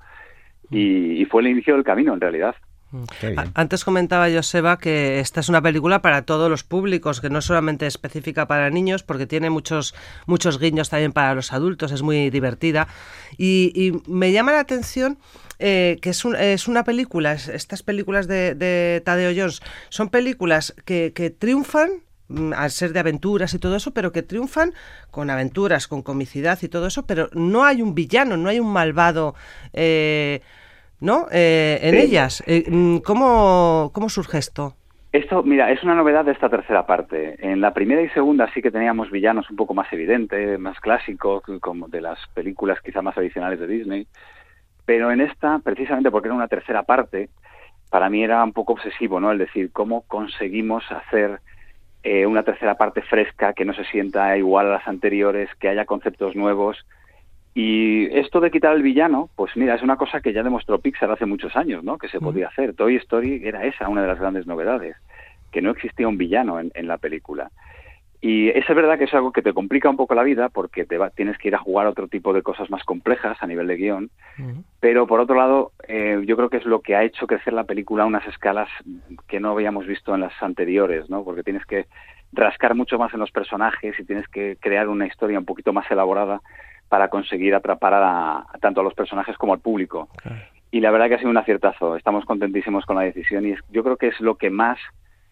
Y, 0.70 1.22
y 1.22 1.24
fue 1.24 1.40
el 1.40 1.48
inicio 1.48 1.72
del 1.76 1.82
camino, 1.82 2.12
en 2.12 2.20
realidad. 2.20 2.54
A- 3.38 3.46
Antes 3.54 3.82
comentaba 3.82 4.28
Joseba 4.30 4.78
que 4.78 5.20
esta 5.20 5.40
es 5.40 5.48
una 5.48 5.62
película 5.62 6.02
para 6.02 6.26
todos 6.26 6.50
los 6.50 6.62
públicos, 6.62 7.22
que 7.22 7.30
no 7.30 7.38
es 7.38 7.46
solamente 7.46 7.86
específica 7.86 8.46
para 8.46 8.68
niños, 8.68 9.02
porque 9.02 9.26
tiene 9.26 9.48
muchos, 9.48 9.94
muchos 10.26 10.58
guiños 10.60 10.90
también 10.90 11.12
para 11.12 11.34
los 11.34 11.54
adultos, 11.54 11.90
es 11.90 12.02
muy 12.02 12.28
divertida. 12.28 12.86
Y, 13.38 13.72
y 13.74 14.10
me 14.10 14.32
llama 14.32 14.52
la 14.52 14.60
atención 14.60 15.16
eh, 15.60 15.98
que 16.02 16.10
es, 16.10 16.24
un- 16.24 16.36
es 16.36 16.66
una 16.68 16.82
película, 16.84 17.32
es- 17.32 17.48
estas 17.48 17.82
películas 17.82 18.26
de, 18.28 18.54
de 18.54 19.02
Tadeo 19.04 19.32
Jones, 19.36 19.60
son 19.90 20.08
películas 20.08 20.74
que, 20.84 21.12
que 21.14 21.30
triunfan 21.30 21.90
mm, 22.28 22.52
al 22.54 22.70
ser 22.70 22.92
de 22.92 23.00
aventuras 23.00 23.54
y 23.54 23.58
todo 23.58 23.76
eso, 23.76 23.92
pero 23.92 24.10
que 24.12 24.22
triunfan 24.22 24.72
con 25.10 25.30
aventuras, 25.30 25.86
con 25.88 26.02
comicidad 26.02 26.58
y 26.62 26.68
todo 26.68 26.86
eso, 26.86 27.06
pero 27.06 27.28
no 27.34 27.64
hay 27.64 27.82
un 27.82 27.94
villano, 27.94 28.36
no 28.36 28.48
hay 28.48 28.60
un 28.60 28.72
malvado, 28.72 29.34
eh, 29.72 30.40
¿no? 31.00 31.26
Eh, 31.32 31.78
en 31.82 31.94
Sí. 31.96 32.00
ellas. 32.02 32.42
Eh, 32.46 32.64
mm, 32.68 32.98
¿cómo, 32.98 33.90
¿Cómo 33.94 34.08
surge 34.08 34.38
esto? 34.38 34.74
Esto, 35.12 35.42
mira, 35.42 35.72
es 35.72 35.82
una 35.82 35.96
novedad 35.96 36.24
de 36.24 36.30
esta 36.30 36.48
tercera 36.48 36.86
parte. 36.86 37.34
En 37.40 37.60
la 37.60 37.74
primera 37.74 38.00
y 38.00 38.08
segunda 38.10 38.48
sí 38.54 38.62
que 38.62 38.70
teníamos 38.70 39.10
villanos 39.10 39.50
un 39.50 39.56
poco 39.56 39.74
más 39.74 39.92
evidentes, 39.92 40.56
más 40.60 40.78
clásicos, 40.78 41.42
como 41.60 41.88
de 41.88 42.00
las 42.00 42.18
películas 42.32 42.78
quizá 42.84 43.02
más 43.02 43.14
tradicionales 43.14 43.58
de 43.58 43.66
Disney. 43.66 44.06
Pero 44.90 45.12
en 45.12 45.20
esta, 45.20 45.60
precisamente 45.60 46.10
porque 46.10 46.26
era 46.26 46.34
una 46.34 46.48
tercera 46.48 46.82
parte, 46.82 47.28
para 47.90 48.10
mí 48.10 48.24
era 48.24 48.42
un 48.42 48.52
poco 48.52 48.72
obsesivo, 48.72 49.20
¿no? 49.20 49.30
El 49.30 49.38
decir, 49.38 49.70
¿cómo 49.70 50.02
conseguimos 50.08 50.82
hacer 50.90 51.38
eh, 52.02 52.26
una 52.26 52.42
tercera 52.42 52.74
parte 52.74 53.00
fresca, 53.00 53.52
que 53.52 53.64
no 53.64 53.72
se 53.72 53.84
sienta 53.84 54.36
igual 54.36 54.66
a 54.66 54.78
las 54.78 54.88
anteriores, 54.88 55.48
que 55.60 55.68
haya 55.68 55.84
conceptos 55.84 56.34
nuevos? 56.34 56.84
Y 57.54 58.06
esto 58.18 58.40
de 58.40 58.50
quitar 58.50 58.74
el 58.74 58.82
villano, 58.82 59.30
pues 59.36 59.56
mira, 59.56 59.76
es 59.76 59.82
una 59.82 59.94
cosa 59.94 60.20
que 60.20 60.32
ya 60.32 60.42
demostró 60.42 60.80
Pixar 60.80 61.12
hace 61.12 61.24
muchos 61.24 61.54
años, 61.54 61.84
¿no? 61.84 61.96
Que 61.96 62.08
se 62.08 62.18
podía 62.18 62.48
hacer. 62.48 62.74
Toy 62.74 62.96
Story 62.96 63.42
era 63.44 63.64
esa, 63.66 63.88
una 63.88 64.02
de 64.02 64.08
las 64.08 64.18
grandes 64.18 64.48
novedades, 64.48 64.96
que 65.52 65.62
no 65.62 65.70
existía 65.70 66.08
un 66.08 66.18
villano 66.18 66.58
en, 66.58 66.72
en 66.74 66.88
la 66.88 66.98
película. 66.98 67.52
Y 68.22 68.50
es 68.50 68.66
verdad 68.68 68.98
que 68.98 69.04
es 69.04 69.14
algo 69.14 69.32
que 69.32 69.40
te 69.40 69.54
complica 69.54 69.88
un 69.88 69.96
poco 69.96 70.14
la 70.14 70.22
vida 70.22 70.50
porque 70.50 70.84
te 70.84 70.98
va- 70.98 71.08
tienes 71.10 71.38
que 71.38 71.48
ir 71.48 71.54
a 71.54 71.58
jugar 71.58 71.86
otro 71.86 72.06
tipo 72.06 72.32
de 72.34 72.42
cosas 72.42 72.68
más 72.70 72.84
complejas 72.84 73.38
a 73.40 73.46
nivel 73.46 73.66
de 73.66 73.76
guion, 73.76 74.10
pero 74.78 75.06
por 75.06 75.20
otro 75.20 75.36
lado, 75.36 75.72
eh, 75.88 76.20
yo 76.26 76.36
creo 76.36 76.50
que 76.50 76.58
es 76.58 76.64
lo 76.66 76.80
que 76.80 76.96
ha 76.96 77.02
hecho 77.04 77.26
crecer 77.26 77.52
la 77.54 77.64
película 77.64 78.02
a 78.02 78.06
unas 78.06 78.26
escalas 78.26 78.68
que 79.26 79.40
no 79.40 79.50
habíamos 79.52 79.86
visto 79.86 80.14
en 80.14 80.20
las 80.20 80.32
anteriores, 80.42 81.08
¿no? 81.08 81.24
Porque 81.24 81.42
tienes 81.42 81.64
que 81.64 81.86
rascar 82.32 82.74
mucho 82.74 82.98
más 82.98 83.12
en 83.14 83.20
los 83.20 83.30
personajes 83.30 83.98
y 83.98 84.04
tienes 84.04 84.28
que 84.28 84.56
crear 84.60 84.88
una 84.88 85.06
historia 85.06 85.38
un 85.38 85.44
poquito 85.46 85.72
más 85.72 85.90
elaborada 85.90 86.40
para 86.88 87.08
conseguir 87.08 87.54
atrapar 87.54 87.94
a, 87.94 88.36
a 88.40 88.58
tanto 88.60 88.80
a 88.80 88.84
los 88.84 88.94
personajes 88.94 89.36
como 89.38 89.52
al 89.54 89.60
público. 89.60 90.08
Y 90.72 90.80
la 90.80 90.90
verdad 90.90 91.08
que 91.08 91.14
ha 91.14 91.18
sido 91.18 91.30
un 91.30 91.36
aciertazo. 91.38 91.96
Estamos 91.96 92.24
contentísimos 92.24 92.84
con 92.84 92.96
la 92.96 93.02
decisión 93.02 93.46
y 93.46 93.52
es- 93.52 93.60
yo 93.70 93.82
creo 93.82 93.96
que 93.96 94.08
es 94.08 94.20
lo 94.20 94.36
que 94.36 94.50
más 94.50 94.78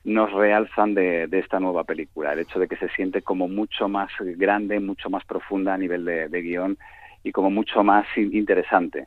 nos 0.08 0.32
realzan 0.32 0.94
de, 0.94 1.26
de 1.28 1.38
esta 1.38 1.60
nueva 1.60 1.84
película, 1.84 2.32
el 2.32 2.40
hecho 2.40 2.58
de 2.58 2.66
que 2.66 2.76
se 2.76 2.88
siente 2.90 3.22
como 3.22 3.46
mucho 3.48 3.88
más 3.88 4.10
grande, 4.20 4.80
mucho 4.80 5.10
más 5.10 5.24
profunda 5.24 5.74
a 5.74 5.78
nivel 5.78 6.04
de, 6.04 6.28
de 6.28 6.42
guion 6.42 6.78
y 7.22 7.30
como 7.32 7.50
mucho 7.50 7.84
más 7.84 8.06
in- 8.16 8.34
interesante. 8.34 9.04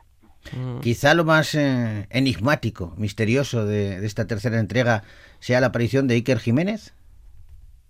Quizá 0.80 1.14
lo 1.14 1.24
más 1.24 1.54
eh, 1.54 2.06
enigmático, 2.10 2.94
misterioso 2.96 3.64
de, 3.64 4.00
de 4.00 4.06
esta 4.06 4.26
tercera 4.26 4.58
entrega 4.58 5.02
sea 5.38 5.60
la 5.60 5.68
aparición 5.68 6.08
de 6.08 6.14
Iker 6.14 6.38
Jiménez. 6.38 6.94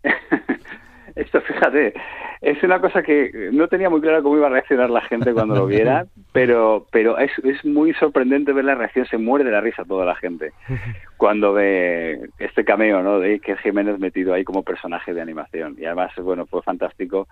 Esto, 1.15 1.41
fíjate, 1.43 1.95
es 2.43 2.61
una 2.65 2.81
cosa 2.81 3.05
que 3.05 3.51
no 3.53 3.69
tenía 3.69 3.89
muy 3.89 4.01
claro 4.01 4.21
cómo 4.23 4.37
iba 4.37 4.49
a 4.49 4.51
reaccionar 4.51 4.91
la 4.91 5.01
gente 5.03 5.33
cuando 5.33 5.55
lo 5.55 5.67
viera, 5.67 6.07
pero, 6.33 6.87
pero 6.91 7.17
es, 7.19 7.31
es 7.45 7.65
muy 7.65 7.95
sorprendente 7.95 8.53
ver 8.53 8.65
la 8.65 8.75
reacción, 8.75 9.07
se 9.07 9.17
muere 9.17 9.45
de 9.45 9.53
la 9.53 9.61
risa 9.61 9.85
toda 9.85 10.05
la 10.05 10.17
gente 10.17 10.53
cuando 11.17 11.53
ve 11.53 12.29
este 12.41 12.65
cameo 12.65 13.01
¿no? 13.01 13.21
de 13.21 13.35
Iker 13.35 13.59
Jiménez 13.59 14.01
metido 14.01 14.35
ahí 14.35 14.43
como 14.43 14.65
personaje 14.65 15.15
de 15.15 15.21
animación. 15.21 15.77
Y 15.79 15.85
además, 15.85 16.11
bueno, 16.17 16.47
fue 16.47 16.63
fantástico 16.63 17.29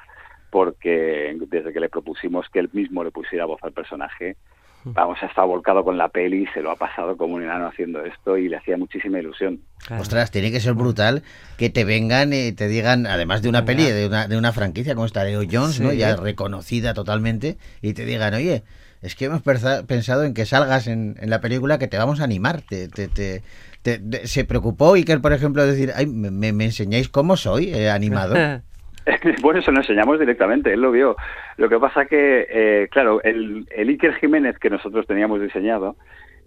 porque 0.51 1.37
desde 1.49 1.73
que 1.73 1.81
le 1.81 1.89
propusimos 1.89 2.49
que 2.49 2.61
él 2.61 2.71
mismo 2.73 3.03
le 3.03 3.11
pusiera 3.11 3.47
voz 3.47 3.63
al 3.65 3.73
personaje, 3.73 4.37
vamos, 4.85 5.19
ha 5.23 5.27
estado 5.27 5.47
volcado 5.49 5.85
con 5.85 5.97
la 5.99 6.09
peli, 6.09 6.47
se 6.55 6.61
lo 6.63 6.71
ha 6.71 6.77
pasado 6.77 7.17
como 7.17 7.35
un 7.35 7.43
enano 7.43 7.67
haciendo 7.67 8.05
esto 8.05 8.37
y 8.39 8.49
le 8.49 8.57
hacía 8.57 8.77
muchísima 8.77 9.19
ilusión. 9.19 9.61
Ostras, 9.99 10.31
tiene 10.31 10.51
que 10.51 10.61
ser 10.61 10.75
brutal 10.75 11.23
que 11.57 11.71
te 11.71 11.85
vengan 11.85 12.33
y 12.33 12.53
te 12.53 12.69
digan, 12.69 13.07
además 13.07 13.43
de 13.43 13.49
una 13.49 13.65
peli, 13.65 13.85
de 13.91 14.07
una, 14.07 14.27
de 14.29 14.37
una 14.37 14.53
franquicia 14.53 14.95
como 14.95 15.07
esta 15.07 15.25
Leo 15.25 15.43
Jones, 15.51 15.81
¿no? 15.81 15.91
Sí. 15.91 15.97
ya 15.99 16.17
reconocida 16.17 16.95
totalmente, 16.95 17.57
y 17.83 17.93
te 17.95 18.05
digan, 18.05 18.35
oye, 18.35 18.63
es 19.03 19.15
que 19.15 19.25
hemos 19.27 19.43
pensado 19.43 20.25
en 20.25 20.35
que 20.35 20.45
salgas 20.47 20.87
en, 20.87 21.17
en 21.21 21.31
la 21.31 21.41
película 21.41 21.79
que 21.79 21.89
te 21.89 21.97
vamos 21.97 22.21
a 22.21 22.25
animar. 22.25 22.61
Te, 22.63 22.89
te- 22.89 23.09
te- 23.09 23.43
te- 23.83 23.99
de- 23.99 24.27
se 24.27 24.45
preocupó 24.45 24.93
Iker, 24.95 25.21
por 25.23 25.33
ejemplo, 25.33 25.65
de 25.65 25.73
decir, 25.73 25.93
Ay, 25.97 26.07
me, 26.07 26.31
me- 26.31 26.53
me 26.53 26.67
enseñáis 26.67 27.09
cómo 27.09 27.37
soy 27.39 27.73
eh, 27.73 27.89
animado. 27.91 28.35
bueno, 29.43 29.63
se 29.63 29.73
lo 29.73 29.79
enseñamos 29.79 30.19
directamente, 30.19 30.73
él 30.73 30.81
lo 30.81 30.91
vio. 30.91 31.17
Lo 31.57 31.69
que 31.69 31.79
pasa 31.79 32.07
que, 32.07 32.47
eh, 32.49 32.89
claro, 32.91 33.23
el, 33.23 33.67
el 33.75 33.89
Iker 33.89 34.15
Jiménez 34.15 34.59
que 34.59 34.71
nosotros 34.71 35.07
teníamos 35.07 35.41
diseñado 35.41 35.97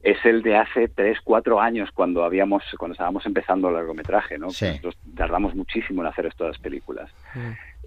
es 0.03 0.17
el 0.25 0.41
de 0.41 0.57
hace 0.57 0.89
tres, 0.89 1.19
cuatro 1.23 1.61
años 1.61 1.89
cuando 1.93 2.25
habíamos, 2.25 2.63
cuando 2.77 2.91
estábamos 2.93 3.25
empezando 3.25 3.69
el 3.69 3.75
largometraje, 3.75 4.37
¿no? 4.37 4.49
Sí. 4.49 4.65
Nosotros 4.65 4.97
tardamos 5.15 5.55
muchísimo 5.55 6.01
en 6.01 6.07
hacer 6.07 6.25
estas 6.25 6.57
películas. 6.59 7.09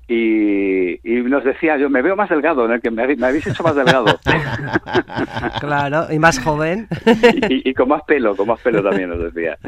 Y, 0.09 1.01
y 1.03 1.21
nos 1.23 1.43
decía, 1.45 1.77
yo 1.79 1.91
me 1.91 2.01
veo 2.01 2.15
más 2.15 2.31
delgado, 2.31 2.65
en 2.65 2.73
el 2.73 2.81
que 2.81 2.91
me, 2.93 3.03
habéis- 3.03 3.19
me 3.19 3.27
habéis 3.27 3.47
hecho 3.47 3.63
más 3.65 3.75
delgado. 3.75 4.07
Claro, 5.61 6.07
y 6.13 6.19
más 6.19 6.39
joven. 6.39 6.89
y, 7.49 7.55
y- 7.55 7.63
y 7.71 7.75
con 7.75 7.89
más 7.89 8.03
pelo, 8.07 8.37
con 8.37 8.47
más 8.49 8.61
pelo 8.61 8.83
también 8.83 9.09
nos 9.11 9.19
decía. 9.33 9.59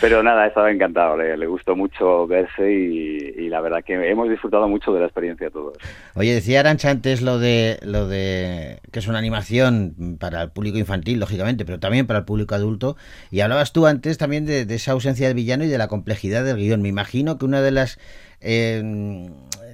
Pero 0.00 0.22
nada, 0.22 0.46
estaba 0.46 0.70
encantado, 0.70 1.16
le, 1.16 1.36
le 1.36 1.46
gustó 1.46 1.76
mucho 1.76 2.26
verse 2.26 2.72
y, 2.72 3.34
y 3.44 3.48
la 3.48 3.60
verdad 3.60 3.82
que 3.84 3.94
hemos 4.10 4.28
disfrutado 4.28 4.68
mucho 4.68 4.92
de 4.92 5.00
la 5.00 5.06
experiencia 5.06 5.50
todos. 5.50 5.76
Oye, 6.14 6.34
decía 6.34 6.60
Arancha 6.60 6.90
antes 6.90 7.22
lo 7.22 7.38
de 7.38 7.78
lo 7.82 8.06
de 8.08 8.78
que 8.92 8.98
es 8.98 9.06
una 9.08 9.18
animación 9.18 10.16
para 10.20 10.42
el 10.42 10.50
público 10.50 10.78
infantil, 10.78 11.20
lógicamente, 11.20 11.64
pero 11.64 11.78
también 11.78 12.06
para 12.06 12.20
el 12.20 12.24
público 12.24 12.54
adulto. 12.54 12.96
Y 13.30 13.40
hablabas 13.40 13.72
tú 13.72 13.86
antes 13.86 14.18
también 14.18 14.44
de, 14.46 14.64
de 14.66 14.74
esa 14.74 14.92
ausencia 14.92 15.26
del 15.28 15.36
villano 15.36 15.64
y 15.64 15.68
de 15.68 15.78
la 15.78 15.88
complejidad 15.88 16.44
del 16.44 16.56
guion. 16.56 16.82
Me 16.82 16.88
imagino 16.88 17.38
que 17.38 17.44
una 17.44 17.60
de 17.62 17.70
las 17.70 17.98
eh, 18.40 18.82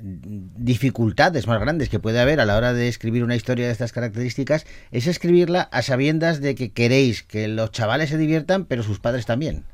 dificultades 0.03 1.47
más 1.47 1.61
grandes 1.61 1.89
que 1.89 1.99
puede 1.99 2.21
haber 2.21 2.41
a 2.41 2.45
la 2.45 2.57
hora 2.57 2.73
de 2.73 2.89
escribir 2.89 3.25
una 3.25 3.37
historia 3.37 3.67
de 3.67 3.73
estas 3.73 3.93
características 3.93 4.67
es 4.93 5.07
escribirla 5.07 5.63
a 5.73 5.83
sabiendas 5.83 6.41
de 6.41 6.55
que 6.55 6.73
queréis 6.73 7.23
que 7.23 7.49
los 7.49 7.71
chavales 7.71 8.11
se 8.11 8.19
diviertan, 8.19 8.67
pero 8.67 8.83
sus 8.83 9.01
padres 9.01 9.27
también. 9.27 9.65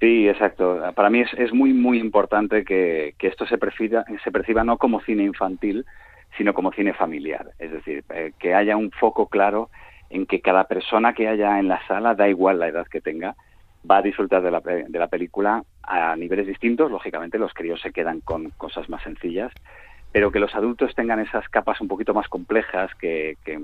Sí, 0.00 0.28
exacto. 0.28 0.82
Para 0.94 1.10
mí 1.10 1.20
es, 1.20 1.30
es 1.38 1.52
muy, 1.52 1.72
muy 1.72 1.98
importante 1.98 2.64
que, 2.64 3.14
esto 3.20 3.46
se 3.46 3.58
perciba, 3.58 4.04
se 4.22 4.30
perciba 4.30 4.62
no 4.62 4.76
como 4.76 5.00
cine 5.00 5.24
infantil, 5.24 5.86
sino 6.36 6.52
como 6.52 6.72
cine 6.72 6.92
familiar. 6.92 7.50
Es 7.58 7.72
decir, 7.72 8.04
eh, 8.14 8.32
que 8.38 8.54
haya 8.54 8.76
un 8.76 8.90
foco 8.90 9.28
claro 9.28 9.70
en 10.10 10.26
que 10.26 10.40
cada 10.40 10.64
persona 10.64 11.14
que 11.14 11.26
haya 11.26 11.58
en 11.58 11.68
la 11.68 11.84
sala, 11.86 12.14
da 12.14 12.28
igual 12.28 12.58
la 12.58 12.68
edad 12.68 12.86
que 12.86 13.00
tenga, 13.00 13.34
va 13.88 13.98
a 13.98 14.02
disfrutar 14.02 14.42
de 14.42 14.50
la, 14.50 14.60
de 14.60 14.98
la 14.98 15.08
película 15.08 15.62
a 15.82 16.16
niveles 16.16 16.46
distintos. 16.46 16.90
Lógicamente, 16.90 17.38
los 17.38 17.52
críos 17.52 17.80
se 17.80 17.92
quedan 17.92 18.20
con 18.20 18.50
cosas 18.50 18.88
más 18.88 19.02
sencillas, 19.02 19.52
pero 20.12 20.30
que 20.30 20.38
los 20.38 20.54
adultos 20.54 20.94
tengan 20.94 21.20
esas 21.20 21.48
capas 21.48 21.80
un 21.80 21.88
poquito 21.88 22.14
más 22.14 22.28
complejas, 22.28 22.94
que, 22.94 23.36
que 23.44 23.60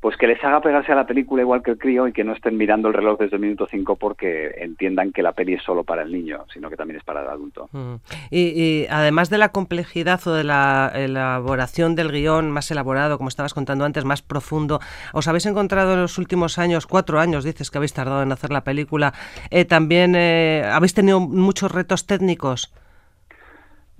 pues 0.00 0.16
que 0.16 0.28
les 0.28 0.42
haga 0.44 0.60
pegarse 0.60 0.92
a 0.92 0.94
la 0.94 1.06
película 1.06 1.42
igual 1.42 1.62
que 1.62 1.72
el 1.72 1.78
crío 1.78 2.06
y 2.06 2.12
que 2.12 2.22
no 2.22 2.32
estén 2.32 2.56
mirando 2.56 2.88
el 2.88 2.94
reloj 2.94 3.18
desde 3.18 3.36
el 3.36 3.42
minuto 3.42 3.66
5 3.68 3.96
porque 3.96 4.54
entiendan 4.58 5.12
que 5.12 5.22
la 5.22 5.32
peli 5.32 5.54
es 5.54 5.62
solo 5.62 5.82
para 5.82 6.02
el 6.02 6.12
niño, 6.12 6.44
sino 6.52 6.70
que 6.70 6.76
también 6.76 6.98
es 6.98 7.04
para 7.04 7.22
el 7.22 7.28
adulto. 7.28 7.68
Mm. 7.72 7.94
Y, 8.30 8.40
y 8.40 8.86
además 8.90 9.28
de 9.28 9.38
la 9.38 9.48
complejidad 9.50 10.20
o 10.26 10.34
de 10.34 10.44
la 10.44 10.92
elaboración 10.94 11.96
del 11.96 12.12
guion 12.12 12.50
más 12.50 12.70
elaborado, 12.70 13.18
como 13.18 13.28
estabas 13.28 13.54
contando 13.54 13.84
antes, 13.84 14.04
más 14.04 14.22
profundo, 14.22 14.80
¿os 15.12 15.26
habéis 15.26 15.46
encontrado 15.46 15.94
en 15.94 16.02
los 16.02 16.18
últimos 16.18 16.58
años, 16.58 16.86
cuatro 16.86 17.18
años 17.18 17.42
dices 17.42 17.70
que 17.70 17.78
habéis 17.78 17.92
tardado 17.92 18.22
en 18.22 18.30
hacer 18.30 18.50
la 18.50 18.62
película, 18.62 19.14
eh, 19.50 19.64
también 19.64 20.14
eh, 20.14 20.62
habéis 20.72 20.94
tenido 20.94 21.18
muchos 21.20 21.72
retos 21.72 22.06
técnicos? 22.06 22.72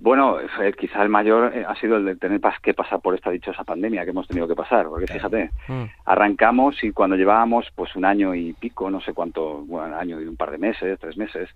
Bueno, 0.01 0.37
quizá 0.77 1.03
el 1.03 1.09
mayor 1.09 1.51
eh, 1.53 1.65
ha 1.67 1.75
sido 1.75 1.97
el 1.97 2.05
de 2.05 2.15
tener 2.15 2.39
que 2.63 2.73
pasar 2.73 3.01
por 3.01 3.15
esta 3.15 3.31
dichosa 3.31 3.65
pandemia 3.65 4.05
que 4.05 4.11
hemos 4.11 4.27
tenido 4.27 4.47
que 4.47 4.55
pasar, 4.55 4.87
porque 4.87 5.07
fíjate, 5.07 5.51
Mm. 5.67 5.83
arrancamos 6.05 6.81
y 6.83 6.91
cuando 6.93 7.17
llevábamos 7.17 7.67
pues 7.75 7.93
un 7.97 8.05
año 8.05 8.33
y 8.33 8.53
pico, 8.53 8.89
no 8.89 9.01
sé 9.01 9.13
cuánto, 9.13 9.65
bueno, 9.65 9.97
año 9.97 10.21
y 10.21 10.25
un 10.25 10.37
par 10.37 10.51
de 10.51 10.57
meses, 10.57 10.97
tres 10.99 11.17
meses, 11.17 11.49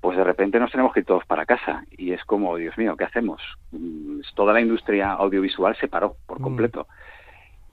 pues 0.00 0.16
de 0.16 0.24
repente 0.24 0.58
nos 0.58 0.70
tenemos 0.70 0.94
que 0.94 1.00
ir 1.00 1.06
todos 1.06 1.26
para 1.26 1.44
casa 1.44 1.82
y 1.90 2.12
es 2.12 2.24
como, 2.24 2.56
Dios 2.56 2.76
mío, 2.78 2.96
¿qué 2.96 3.04
hacemos? 3.04 3.42
Mm, 3.72 4.20
Toda 4.34 4.52
la 4.54 4.60
industria 4.62 5.12
audiovisual 5.12 5.76
se 5.76 5.88
paró 5.88 6.16
por 6.26 6.40
Mm. 6.40 6.42
completo. 6.42 6.86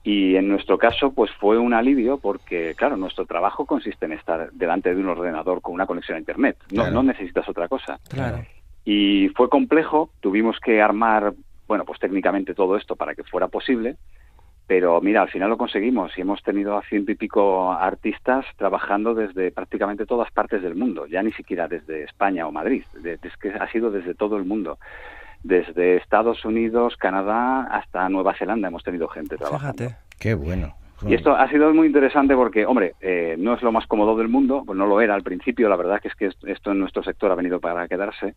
Y 0.02 0.36
en 0.36 0.46
nuestro 0.48 0.76
caso, 0.78 1.12
pues 1.12 1.30
fue 1.40 1.58
un 1.58 1.72
alivio 1.74 2.18
porque, 2.18 2.74
claro, 2.76 2.96
nuestro 2.96 3.26
trabajo 3.26 3.64
consiste 3.66 4.04
en 4.06 4.12
estar 4.12 4.50
delante 4.52 4.94
de 4.94 5.00
un 5.00 5.08
ordenador 5.08 5.60
con 5.62 5.74
una 5.74 5.86
conexión 5.86 6.16
a 6.16 6.20
Internet. 6.20 6.56
No, 6.70 6.82
Claro. 6.82 6.90
no 6.94 7.02
necesitas 7.02 7.48
otra 7.48 7.66
cosa. 7.66 7.98
Claro. 8.08 8.44
Y 8.86 9.30
fue 9.30 9.50
complejo, 9.50 10.10
tuvimos 10.20 10.60
que 10.60 10.80
armar, 10.80 11.34
bueno, 11.66 11.84
pues 11.84 11.98
técnicamente 11.98 12.54
todo 12.54 12.76
esto 12.76 12.94
para 12.94 13.16
que 13.16 13.24
fuera 13.24 13.48
posible, 13.48 13.96
pero 14.68 15.00
mira, 15.00 15.22
al 15.22 15.28
final 15.28 15.50
lo 15.50 15.58
conseguimos 15.58 16.16
y 16.16 16.20
hemos 16.20 16.40
tenido 16.44 16.78
a 16.78 16.82
ciento 16.82 17.10
y 17.10 17.16
pico 17.16 17.72
artistas 17.72 18.46
trabajando 18.56 19.12
desde 19.12 19.50
prácticamente 19.50 20.06
todas 20.06 20.30
partes 20.30 20.62
del 20.62 20.76
mundo, 20.76 21.06
ya 21.06 21.20
ni 21.20 21.32
siquiera 21.32 21.66
desde 21.66 22.04
España 22.04 22.46
o 22.46 22.52
Madrid, 22.52 22.84
es 23.04 23.36
que 23.38 23.50
ha 23.50 23.68
sido 23.72 23.90
desde 23.90 24.14
todo 24.14 24.36
el 24.36 24.44
mundo. 24.44 24.78
Desde 25.42 25.96
Estados 25.96 26.44
Unidos, 26.44 26.96
Canadá 26.96 27.62
hasta 27.64 28.08
Nueva 28.08 28.34
Zelanda 28.34 28.68
hemos 28.68 28.84
tenido 28.84 29.08
gente 29.08 29.36
trabajando. 29.36 29.84
Fíjate. 29.84 29.96
Qué 30.18 30.34
bueno. 30.34 30.74
Y 31.06 31.14
esto 31.14 31.36
ha 31.36 31.48
sido 31.50 31.72
muy 31.74 31.86
interesante 31.88 32.34
porque, 32.34 32.64
hombre, 32.64 32.94
eh, 33.00 33.36
no 33.38 33.54
es 33.54 33.62
lo 33.62 33.70
más 33.72 33.86
cómodo 33.86 34.16
del 34.16 34.28
mundo, 34.28 34.62
pues 34.64 34.78
no 34.78 34.86
lo 34.86 35.00
era 35.00 35.14
al 35.14 35.22
principio, 35.22 35.68
la 35.68 35.76
verdad 35.76 36.00
que 36.00 36.08
es 36.08 36.14
que 36.14 36.26
est- 36.26 36.44
esto 36.46 36.72
en 36.72 36.78
nuestro 36.78 37.02
sector 37.02 37.30
ha 37.30 37.34
venido 37.34 37.60
para 37.60 37.86
quedarse, 37.86 38.34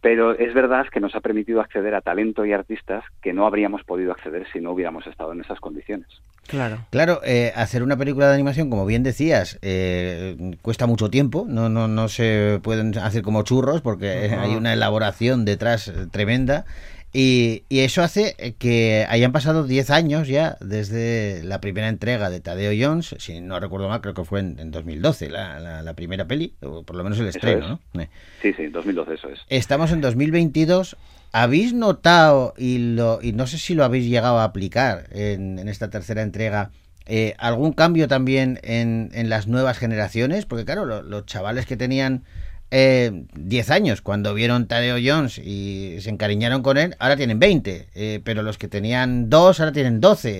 pero 0.00 0.32
es 0.32 0.54
verdad 0.54 0.86
que 0.90 1.00
nos 1.00 1.14
ha 1.14 1.20
permitido 1.20 1.60
acceder 1.60 1.94
a 1.94 2.00
talento 2.00 2.46
y 2.46 2.52
artistas 2.52 3.04
que 3.20 3.32
no 3.32 3.46
habríamos 3.46 3.82
podido 3.84 4.12
acceder 4.12 4.46
si 4.52 4.60
no 4.60 4.72
hubiéramos 4.72 5.06
estado 5.06 5.32
en 5.32 5.40
esas 5.40 5.58
condiciones. 5.60 6.06
Claro. 6.46 6.78
Claro, 6.90 7.20
eh, 7.24 7.52
hacer 7.54 7.82
una 7.82 7.96
película 7.96 8.28
de 8.28 8.34
animación, 8.34 8.70
como 8.70 8.86
bien 8.86 9.02
decías, 9.02 9.58
eh, 9.62 10.36
cuesta 10.62 10.86
mucho 10.86 11.10
tiempo, 11.10 11.44
no, 11.48 11.68
no, 11.68 11.86
no 11.86 12.08
se 12.08 12.60
pueden 12.62 12.96
hacer 12.98 13.22
como 13.22 13.42
churros 13.42 13.82
porque 13.82 14.08
hay 14.36 14.54
una 14.56 14.72
elaboración 14.72 15.44
detrás 15.44 15.92
tremenda. 16.10 16.64
Y, 17.12 17.64
y 17.68 17.80
eso 17.80 18.02
hace 18.02 18.36
eh, 18.38 18.52
que 18.56 19.04
hayan 19.08 19.32
pasado 19.32 19.64
10 19.64 19.90
años 19.90 20.28
ya 20.28 20.56
desde 20.60 21.42
la 21.42 21.60
primera 21.60 21.88
entrega 21.88 22.30
de 22.30 22.38
Tadeo 22.38 22.70
Jones, 22.78 23.16
si 23.18 23.40
no 23.40 23.58
recuerdo 23.58 23.88
mal, 23.88 24.00
creo 24.00 24.14
que 24.14 24.24
fue 24.24 24.38
en, 24.40 24.58
en 24.60 24.70
2012 24.70 25.28
la, 25.28 25.58
la- 25.58 25.82
la 25.82 25.94
primera 25.94 26.26
peli, 26.28 26.54
o 26.62 26.84
por 26.84 26.94
lo 26.94 27.02
menos 27.02 27.18
el 27.18 27.26
estreno, 27.26 27.64
es. 27.64 27.80
¿no? 27.94 28.02
Eh. 28.02 28.08
Sí, 28.42 28.52
sí, 28.56 28.66
2012 28.68 29.14
eso 29.14 29.28
es. 29.28 29.40
Estamos 29.48 29.90
en 29.90 30.00
2022. 30.00 30.96
¿Habéis 31.32 31.74
notado, 31.74 32.54
y, 32.56 32.94
lo, 32.94 33.20
y 33.22 33.32
no 33.32 33.46
sé 33.46 33.58
si 33.58 33.74
lo 33.74 33.84
habéis 33.84 34.06
llegado 34.08 34.38
a 34.38 34.44
aplicar 34.44 35.06
en, 35.12 35.58
en 35.58 35.68
esta 35.68 35.88
tercera 35.90 36.22
entrega, 36.22 36.70
eh, 37.06 37.34
algún 37.38 37.72
cambio 37.72 38.06
también 38.08 38.60
en, 38.62 39.10
en 39.14 39.28
las 39.30 39.46
nuevas 39.48 39.78
generaciones? 39.78 40.46
Porque 40.46 40.64
claro, 40.64 40.84
lo- 40.86 41.02
los 41.02 41.26
chavales 41.26 41.66
que 41.66 41.76
tenían 41.76 42.22
eh, 42.70 43.24
10 43.34 43.70
años 43.70 44.00
cuando 44.02 44.34
vieron 44.34 44.66
Tadeo 44.66 44.96
Jones 45.02 45.38
y 45.38 45.96
se 46.00 46.10
encariñaron 46.10 46.62
con 46.62 46.76
él, 46.78 46.94
ahora 46.98 47.16
tienen 47.16 47.38
20, 47.38 47.88
eh, 47.94 48.20
pero 48.24 48.42
los 48.42 48.58
que 48.58 48.68
tenían 48.68 49.28
2 49.30 49.60
ahora 49.60 49.72
tienen 49.72 50.00
12. 50.00 50.30
Eh, 50.30 50.34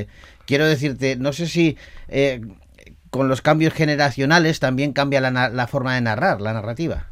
eh, 0.00 0.06
quiero 0.46 0.66
decirte, 0.66 1.16
no 1.16 1.32
sé 1.32 1.46
si... 1.46 1.76
eh, 2.08 2.40
con 3.10 3.28
los 3.28 3.40
cambios 3.40 3.72
generacionales 3.72 4.60
también 4.60 4.92
cambia 4.92 5.20
la, 5.22 5.66
forma 5.68 5.94
de 5.94 6.02
narrar, 6.02 6.40
la 6.40 6.52
narrativa. 6.52 7.06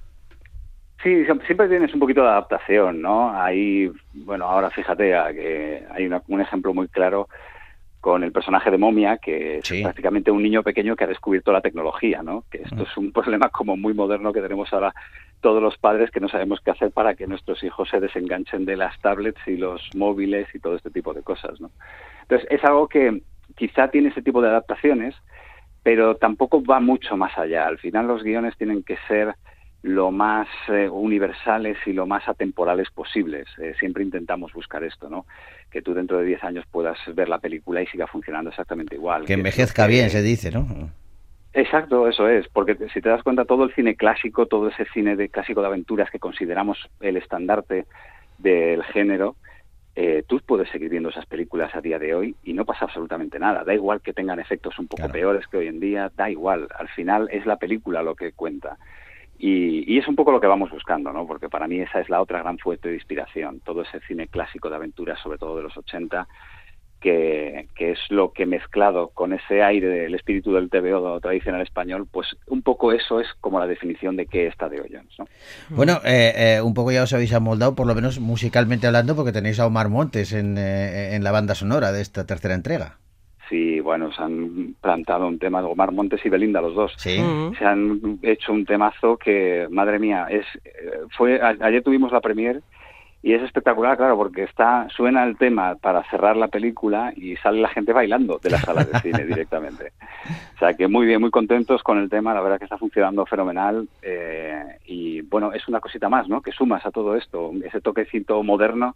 Sí, 1.02 1.24
sie- 1.24 1.46
siempre 1.46 1.68
tienes 1.68 1.94
un 1.94 2.00
poquito 2.00 2.22
de 2.22 2.28
adaptación, 2.28 3.00
¿no? 3.00 3.30
Ahí, 3.40 3.90
bueno, 4.12 4.44
ahora 4.44 4.70
fíjate 4.70 5.12
que 5.34 5.82
hay 5.90 6.06
un 6.28 6.40
ejemplo 6.40 6.74
muy 6.74 6.88
claro 6.88 7.28
con 8.04 8.22
el 8.22 8.32
personaje 8.32 8.70
de 8.70 8.76
Momia, 8.76 9.16
que 9.16 9.56
es 9.60 9.66
Sí. 9.66 9.82
prácticamente 9.82 10.30
un 10.30 10.42
niño 10.42 10.62
pequeño 10.62 10.94
que 10.94 11.04
ha 11.04 11.06
descubierto 11.06 11.52
la 11.52 11.62
tecnología, 11.62 12.22
¿no? 12.22 12.44
Que 12.50 12.58
esto 12.58 12.76
Mm. 12.76 12.82
es 12.82 12.96
un 12.98 13.12
problema 13.12 13.48
como 13.48 13.78
muy 13.78 13.94
moderno 13.94 14.30
que 14.30 14.42
tenemos 14.42 14.70
ahora 14.74 14.94
todos 15.40 15.62
los 15.62 15.78
padres 15.78 16.10
que 16.10 16.20
no 16.20 16.28
sabemos 16.28 16.60
qué 16.60 16.70
hacer 16.70 16.90
para 16.90 17.14
que 17.14 17.26
nuestros 17.26 17.64
hijos 17.64 17.88
se 17.88 18.00
desenganchen 18.00 18.66
de 18.66 18.76
las 18.76 19.00
tablets 19.00 19.40
y 19.46 19.56
los 19.56 19.80
móviles 19.94 20.46
y 20.54 20.58
todo 20.58 20.76
este 20.76 20.90
tipo 20.90 21.14
de 21.14 21.22
cosas, 21.22 21.58
¿no? 21.62 21.70
Entonces, 22.20 22.46
es 22.50 22.62
algo 22.64 22.88
que 22.88 23.22
quizá 23.56 23.88
tiene 23.88 24.10
ese 24.10 24.20
tipo 24.20 24.42
de 24.42 24.48
adaptaciones, 24.48 25.14
pero 25.82 26.16
tampoco 26.16 26.62
va 26.62 26.80
mucho 26.80 27.16
más 27.16 27.32
allá. 27.38 27.66
Al 27.66 27.78
final 27.78 28.06
los 28.06 28.22
guiones 28.22 28.54
tienen 28.58 28.82
que 28.82 28.98
ser 29.08 29.34
lo 29.84 30.10
más 30.10 30.48
eh, 30.68 30.88
universales 30.88 31.76
y 31.84 31.92
lo 31.92 32.06
más 32.06 32.26
atemporales 32.26 32.88
posibles. 32.90 33.46
Eh, 33.58 33.74
siempre 33.78 34.02
intentamos 34.02 34.50
buscar 34.54 34.82
esto, 34.82 35.10
¿no? 35.10 35.26
Que 35.70 35.82
tú 35.82 35.92
dentro 35.92 36.16
de 36.18 36.24
10 36.24 36.42
años 36.42 36.64
puedas 36.70 36.96
ver 37.14 37.28
la 37.28 37.38
película 37.38 37.82
y 37.82 37.86
siga 37.88 38.06
funcionando 38.06 38.48
exactamente 38.48 38.94
igual. 38.94 39.26
Que 39.26 39.34
envejezca 39.34 39.84
que- 39.86 39.92
bien, 39.92 40.08
se 40.08 40.22
dice, 40.22 40.50
¿no? 40.50 40.66
Exacto, 41.52 42.08
eso 42.08 42.28
es, 42.30 42.48
porque 42.48 42.76
si 42.94 43.00
te 43.02 43.10
das 43.10 43.22
cuenta, 43.22 43.44
todo 43.44 43.64
el 43.64 43.74
cine 43.74 43.94
clásico, 43.94 44.46
todo 44.46 44.68
ese 44.68 44.86
cine 44.86 45.16
de 45.16 45.28
clásico 45.28 45.60
de 45.60 45.66
aventuras 45.68 46.10
que 46.10 46.18
consideramos 46.18 46.78
el 47.00 47.18
estandarte 47.18 47.84
del 48.38 48.82
género, 48.84 49.36
eh, 49.96 50.24
tú 50.26 50.40
puedes 50.44 50.68
seguir 50.70 50.88
viendo 50.88 51.10
esas 51.10 51.26
películas 51.26 51.72
a 51.74 51.80
día 51.82 51.98
de 51.98 52.14
hoy 52.14 52.34
y 52.42 52.54
no 52.54 52.64
pasa 52.64 52.86
absolutamente 52.86 53.38
nada. 53.38 53.62
Da 53.64 53.74
igual 53.74 54.00
que 54.00 54.14
tengan 54.14 54.40
efectos 54.40 54.78
un 54.78 54.86
poco 54.88 55.02
Claro. 55.02 55.12
peores 55.12 55.46
que 55.46 55.58
hoy 55.58 55.66
en 55.68 55.78
día, 55.78 56.10
da 56.16 56.28
igual. 56.30 56.66
Al 56.76 56.88
final 56.88 57.28
es 57.30 57.44
la 57.46 57.56
película 57.56 58.02
lo 58.02 58.16
que 58.16 58.32
cuenta. 58.32 58.76
Y, 59.46 59.84
y 59.92 59.98
es 59.98 60.08
un 60.08 60.16
poco 60.16 60.32
lo 60.32 60.40
que 60.40 60.46
vamos 60.46 60.70
buscando, 60.70 61.12
¿no? 61.12 61.26
Porque 61.26 61.50
para 61.50 61.68
mí 61.68 61.78
esa 61.78 62.00
es 62.00 62.08
la 62.08 62.22
otra 62.22 62.38
gran 62.38 62.56
fuente 62.56 62.88
de 62.88 62.94
inspiración. 62.94 63.60
Todo 63.60 63.82
ese 63.82 64.00
cine 64.08 64.26
clásico 64.26 64.70
de 64.70 64.76
aventuras, 64.76 65.20
sobre 65.20 65.36
todo 65.36 65.58
de 65.58 65.64
los 65.64 65.76
80, 65.76 66.26
que, 66.98 67.68
es 67.92 67.98
lo 68.08 68.32
que 68.32 68.46
mezclado 68.46 69.08
con 69.08 69.34
ese 69.34 69.62
aire 69.62 69.86
del 69.86 70.14
espíritu 70.14 70.54
del 70.54 70.70
TVO 70.70 71.20
tradicional 71.20 71.60
español, 71.60 72.08
pues 72.10 72.28
un 72.46 72.62
poco 72.62 72.92
eso 72.92 73.20
es 73.20 73.26
como 73.42 73.60
la 73.60 73.66
definición 73.66 74.16
de 74.16 74.24
qué 74.24 74.46
está 74.46 74.70
de 74.70 74.78
Jones, 74.78 75.12
¿no? 75.18 75.26
Bueno, 75.68 76.00
eh, 76.06 76.32
eh, 76.34 76.60
un 76.62 76.72
poco 76.72 76.92
ya 76.92 77.02
os 77.02 77.12
habéis 77.12 77.34
amoldado, 77.34 77.74
por 77.74 77.86
lo 77.86 77.94
menos 77.94 78.20
musicalmente 78.20 78.86
hablando, 78.86 79.14
porque 79.14 79.32
tenéis 79.32 79.60
a 79.60 79.66
Omar 79.66 79.90
Montes 79.90 80.32
en, 80.32 80.56
eh, 80.56 81.14
en 81.14 81.22
la 81.22 81.32
banda 81.32 81.54
sonora 81.54 81.92
de 81.92 82.00
esta 82.00 82.24
tercera 82.24 82.54
entrega. 82.54 82.96
Sí, 83.48 83.80
bueno, 83.80 84.10
se 84.12 84.22
han 84.22 84.74
plantado 84.80 85.26
un 85.28 85.38
tema 85.38 85.60
de 85.60 85.66
Omar 85.68 85.92
Montes 85.92 86.24
y 86.24 86.28
Belinda, 86.28 86.60
los 86.62 86.74
dos. 86.74 86.94
Sí. 86.96 87.20
Se 87.58 87.64
han 87.64 88.18
hecho 88.22 88.52
un 88.52 88.64
temazo 88.64 89.16
que, 89.16 89.66
madre 89.70 89.98
mía, 89.98 90.26
es 90.30 90.46
eh, 90.64 91.00
fue 91.16 91.40
a- 91.40 91.56
ayer 91.60 91.82
tuvimos 91.82 92.10
la 92.12 92.20
premier 92.20 92.62
Y 93.26 93.32
es 93.32 93.42
espectacular, 93.42 93.96
claro, 93.96 94.18
porque 94.18 94.42
está 94.42 94.86
suena 94.90 95.24
el 95.24 95.38
tema 95.38 95.76
para 95.76 96.02
cerrar 96.10 96.36
la 96.36 96.48
película 96.48 97.10
y 97.16 97.36
sale 97.36 97.58
la 97.62 97.68
gente 97.70 97.94
bailando 97.94 98.38
de 98.42 98.50
la 98.50 98.58
sala 98.58 98.84
de 98.84 98.98
cine 99.00 99.24
directamente. 99.32 99.92
O 100.56 100.58
sea 100.58 100.74
que 100.74 100.88
muy 100.88 101.06
bien, 101.06 101.22
muy 101.22 101.30
contentos 101.30 101.82
con 101.82 101.96
el 101.98 102.10
tema, 102.10 102.34
la 102.34 102.42
verdad 102.42 102.58
que 102.58 102.64
está 102.64 102.76
funcionando 102.76 103.24
fenomenal 103.24 103.88
eh, 104.02 104.62
y 104.86 105.22
bueno, 105.22 105.54
es 105.54 105.66
una 105.68 105.80
cosita 105.80 106.10
más, 106.10 106.28
¿no? 106.28 106.42
Que 106.42 106.52
sumas 106.52 106.84
a 106.84 106.90
todo 106.90 107.16
esto, 107.16 107.50
ese 107.64 107.80
toquecito 107.80 108.42
moderno 108.42 108.94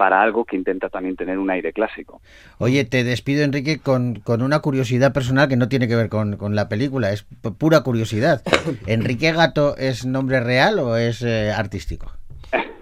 para 0.00 0.22
algo 0.22 0.46
que 0.46 0.56
intenta 0.56 0.88
también 0.88 1.14
tener 1.14 1.38
un 1.38 1.50
aire 1.50 1.74
clásico. 1.74 2.22
Oye, 2.56 2.86
te 2.86 3.04
despido, 3.04 3.44
Enrique, 3.44 3.80
con, 3.80 4.14
con 4.14 4.40
una 4.40 4.60
curiosidad 4.60 5.12
personal 5.12 5.46
que 5.46 5.58
no 5.58 5.68
tiene 5.68 5.88
que 5.88 5.94
ver 5.94 6.08
con, 6.08 6.38
con 6.38 6.54
la 6.54 6.70
película, 6.70 7.12
es 7.12 7.26
pura 7.58 7.82
curiosidad. 7.82 8.40
¿Enrique 8.86 9.30
Gato 9.30 9.76
es 9.76 10.06
nombre 10.06 10.40
real 10.40 10.78
o 10.78 10.96
es 10.96 11.20
eh, 11.20 11.52
artístico? 11.54 12.14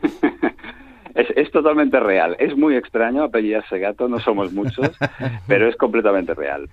Es, 1.18 1.26
es 1.36 1.50
totalmente 1.50 1.98
real. 1.98 2.36
Es 2.38 2.56
muy 2.56 2.76
extraño 2.76 3.24
apellidarse 3.24 3.80
gato, 3.80 4.06
no 4.06 4.20
somos 4.20 4.52
muchos, 4.52 4.96
pero 5.48 5.68
es 5.68 5.74
completamente 5.74 6.32
real. 6.32 6.68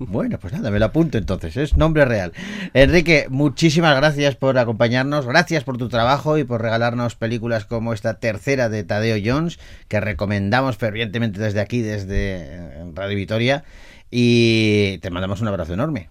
Bueno, 0.00 0.38
pues 0.40 0.52
nada, 0.52 0.72
me 0.72 0.80
lo 0.80 0.86
apunto 0.86 1.18
entonces, 1.18 1.56
es 1.56 1.76
nombre 1.76 2.04
real. 2.04 2.32
Enrique, 2.74 3.26
muchísimas 3.30 3.96
gracias 3.96 4.34
por 4.34 4.58
acompañarnos, 4.58 5.24
gracias 5.24 5.62
por 5.62 5.78
tu 5.78 5.88
trabajo 5.88 6.36
y 6.36 6.42
por 6.42 6.62
regalarnos 6.62 7.14
películas 7.14 7.64
como 7.64 7.92
esta 7.92 8.18
tercera 8.18 8.68
de 8.68 8.82
Tadeo 8.82 9.22
Jones, 9.24 9.60
que 9.88 10.00
recomendamos 10.00 10.76
fervientemente 10.76 11.40
desde 11.40 11.60
aquí, 11.60 11.80
desde 11.80 12.38
eh, 12.40 12.92
Radio 12.92 13.16
Vitoria, 13.16 13.62
y 14.10 14.98
te 14.98 15.10
mandamos 15.10 15.40
un 15.42 15.48
abrazo 15.48 15.74
enorme. 15.74 16.08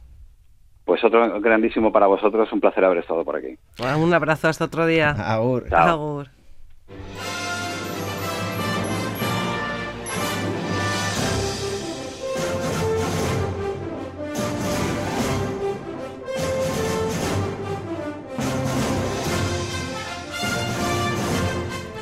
Pues 0.86 1.04
otro 1.04 1.42
grandísimo 1.42 1.92
para 1.92 2.08
vosotros, 2.08 2.48
un 2.54 2.62
placer 2.62 2.86
haber 2.86 3.00
estado 3.00 3.26
por 3.26 3.36
aquí. 3.36 3.58
Un 4.00 4.14
abrazo 4.14 4.48
hasta 4.48 4.64
otro 4.64 4.86
día. 4.86 5.10
Agur. 5.10 5.68
Chao. 5.68 5.90
Agur. 5.90 6.30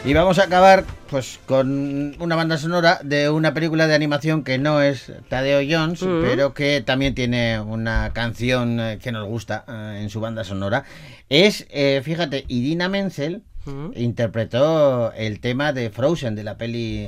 Y 0.06 0.14
vamos 0.14 0.38
a 0.40 0.44
acabar 0.44 0.84
pues 1.10 1.40
con 1.46 2.14
una 2.20 2.36
banda 2.36 2.58
sonora 2.58 3.00
de 3.04 3.30
una 3.30 3.54
película 3.54 3.88
de 3.88 3.96
animación 3.96 4.44
que 4.44 4.58
no 4.58 4.82
es 4.82 5.12
Tadeo 5.30 5.62
Jones, 5.68 6.02
Mm. 6.04 6.22
pero 6.24 6.54
que 6.54 6.82
también 6.82 7.16
tiene 7.16 7.62
una 7.62 8.12
canción 8.14 8.80
eh, 8.82 9.00
que 9.02 9.14
nos 9.14 9.26
gusta 9.28 9.64
eh, 9.68 10.00
en 10.02 10.10
su 10.10 10.20
banda 10.20 10.44
sonora. 10.44 10.84
Es, 11.30 11.66
eh, 11.70 12.02
fíjate, 12.04 12.44
Irina 12.50 12.90
Menzel 12.90 13.44
Mm. 13.66 13.92
interpretó 13.96 15.14
el 15.14 15.40
tema 15.40 15.72
de 15.72 15.90
Frozen, 15.90 16.36
de 16.36 16.44
la 16.44 16.58
peli, 16.58 17.08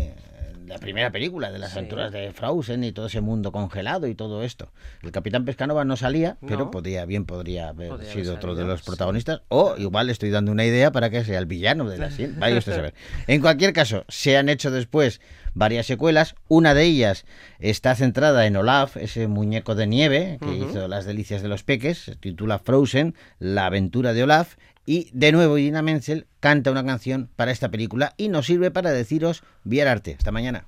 la 0.67 0.77
primera 0.77 1.11
película 1.11 1.51
de 1.51 1.59
las 1.59 1.71
Sí. 1.71 1.77
aventuras 1.79 2.11
de 2.11 2.31
Frozen 2.33 2.83
y 2.83 2.91
todo 2.91 3.07
ese 3.07 3.21
mundo 3.21 3.51
congelado 3.51 4.07
y 4.07 4.15
todo 4.15 4.43
esto. 4.43 4.71
El 5.03 5.11
Capitán 5.11 5.45
Pescanova 5.45 5.85
no 5.85 5.95
salía, 5.95 6.37
pero 6.47 6.71
podía, 6.71 7.05
bien 7.05 7.25
podría 7.25 7.69
haber 7.69 7.89
Podría 7.89 8.11
haber 8.11 8.23
sido 8.23 8.35
otro 8.35 8.55
de 8.55 8.63
los 8.65 8.79
sí. 8.81 8.85
protagonistas, 8.85 9.41
o 9.49 9.75
igual 9.77 10.09
estoy 10.09 10.29
dando 10.29 10.51
una 10.51 10.65
idea 10.65 10.91
para 10.91 11.09
que 11.09 11.23
sea 11.23 11.39
el 11.39 11.45
villano 11.45 11.89
de 11.89 11.97
la 11.97 12.09
serie. 12.11 12.35
Vaya 12.37 12.57
usted 12.57 12.73
a 12.73 12.75
saber. 12.75 12.93
En 13.27 13.41
cualquier 13.41 13.73
caso, 13.73 14.05
se 14.07 14.37
han 14.37 14.49
hecho 14.49 14.71
después 14.71 15.21
varias 15.55 15.87
secuelas. 15.87 16.35
Una 16.47 16.75
de 16.75 16.83
ellas 16.83 17.25
está 17.57 17.95
centrada 17.95 18.45
en 18.45 18.55
Olaf, 18.55 18.97
ese 18.97 19.27
muñeco 19.27 19.73
de 19.73 19.87
nieve 19.87 20.37
que 20.39 20.55
hizo 20.55 20.87
las 20.87 21.05
delicias 21.05 21.41
de 21.41 21.47
los 21.47 21.63
peques. 21.63 21.97
Se 21.97 22.15
titula 22.15 22.59
Frozen, 22.59 23.15
la 23.39 23.65
aventura 23.65 24.13
de 24.13 24.23
Olaf. 24.23 24.57
Y 24.85 25.09
de 25.13 25.31
nuevo 25.31 25.57
Irina 25.57 25.81
Menzel 25.81 26.27
canta 26.39 26.69
una 26.69 26.85
canción 26.85 27.31
para 27.35 27.51
esta 27.51 27.69
película 27.69 28.13
y 28.17 28.27
nos 28.27 28.45
sirve 28.45 28.69
para 28.69 28.91
deciros 28.91 29.41
Viar 29.63 29.87
Arte. 29.87 30.15
Hasta 30.19 30.31
mañana. 30.31 30.67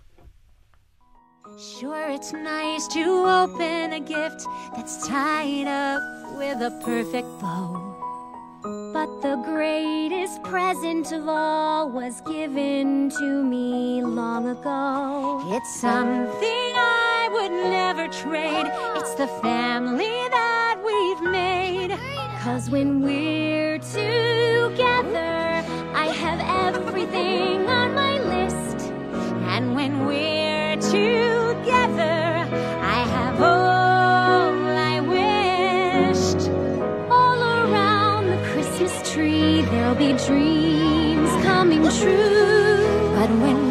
Sure, 1.58 2.14
it's 2.14 2.34
nice 2.34 2.88
to 2.90 3.26
open 3.26 3.94
a 3.94 4.00
gift 4.00 4.46
that's 4.76 5.08
tied 5.08 5.68
up 5.68 6.02
with 6.38 6.62
a 6.62 6.70
perfect 6.84 7.28
bow. 7.42 7.97
But 8.98 9.22
the 9.22 9.36
greatest 9.46 10.42
present 10.42 11.12
of 11.12 11.30
all 11.30 11.88
was 11.88 12.20
given 12.22 13.12
to 13.12 13.44
me 13.44 14.02
long 14.02 14.48
ago. 14.48 15.40
It's 15.56 15.80
something 15.80 16.72
I 16.76 17.30
would 17.32 17.52
never 17.52 18.08
trade. 18.08 18.66
It's 18.96 19.14
the 19.14 19.28
family 19.44 20.18
that 20.38 20.78
we've 20.84 21.32
made. 21.32 21.92
Cause 22.42 22.72
when 22.72 23.04
we're 23.04 23.78
together, 23.78 25.32
I 25.94 26.08
have 26.24 26.40
everything 26.76 27.70
on 27.70 27.94
my 27.94 28.18
list. 28.18 28.88
And 29.54 29.76
when 29.76 30.08
we're 30.08 30.76
together, 30.78 31.37
there'll 39.88 40.18
be 40.18 40.26
dreams 40.26 41.30
coming 41.46 41.82
true. 41.84 43.14
But 43.16 43.30
when 43.42 43.67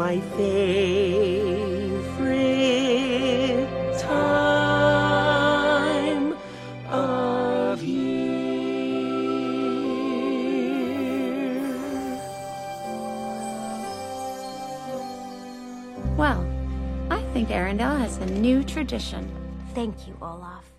my 0.00 0.18
favorite 0.38 1.60
time 4.00 4.74
of 6.88 7.82
year. 7.82 8.00
well, 16.16 16.46
I 17.10 17.20
think 17.34 17.50
Arendelle 17.50 17.98
has 17.98 18.16
a 18.16 18.24
new 18.24 18.64
tradition. 18.64 19.30
Thank 19.74 20.08
you, 20.08 20.16
Olaf. 20.22 20.69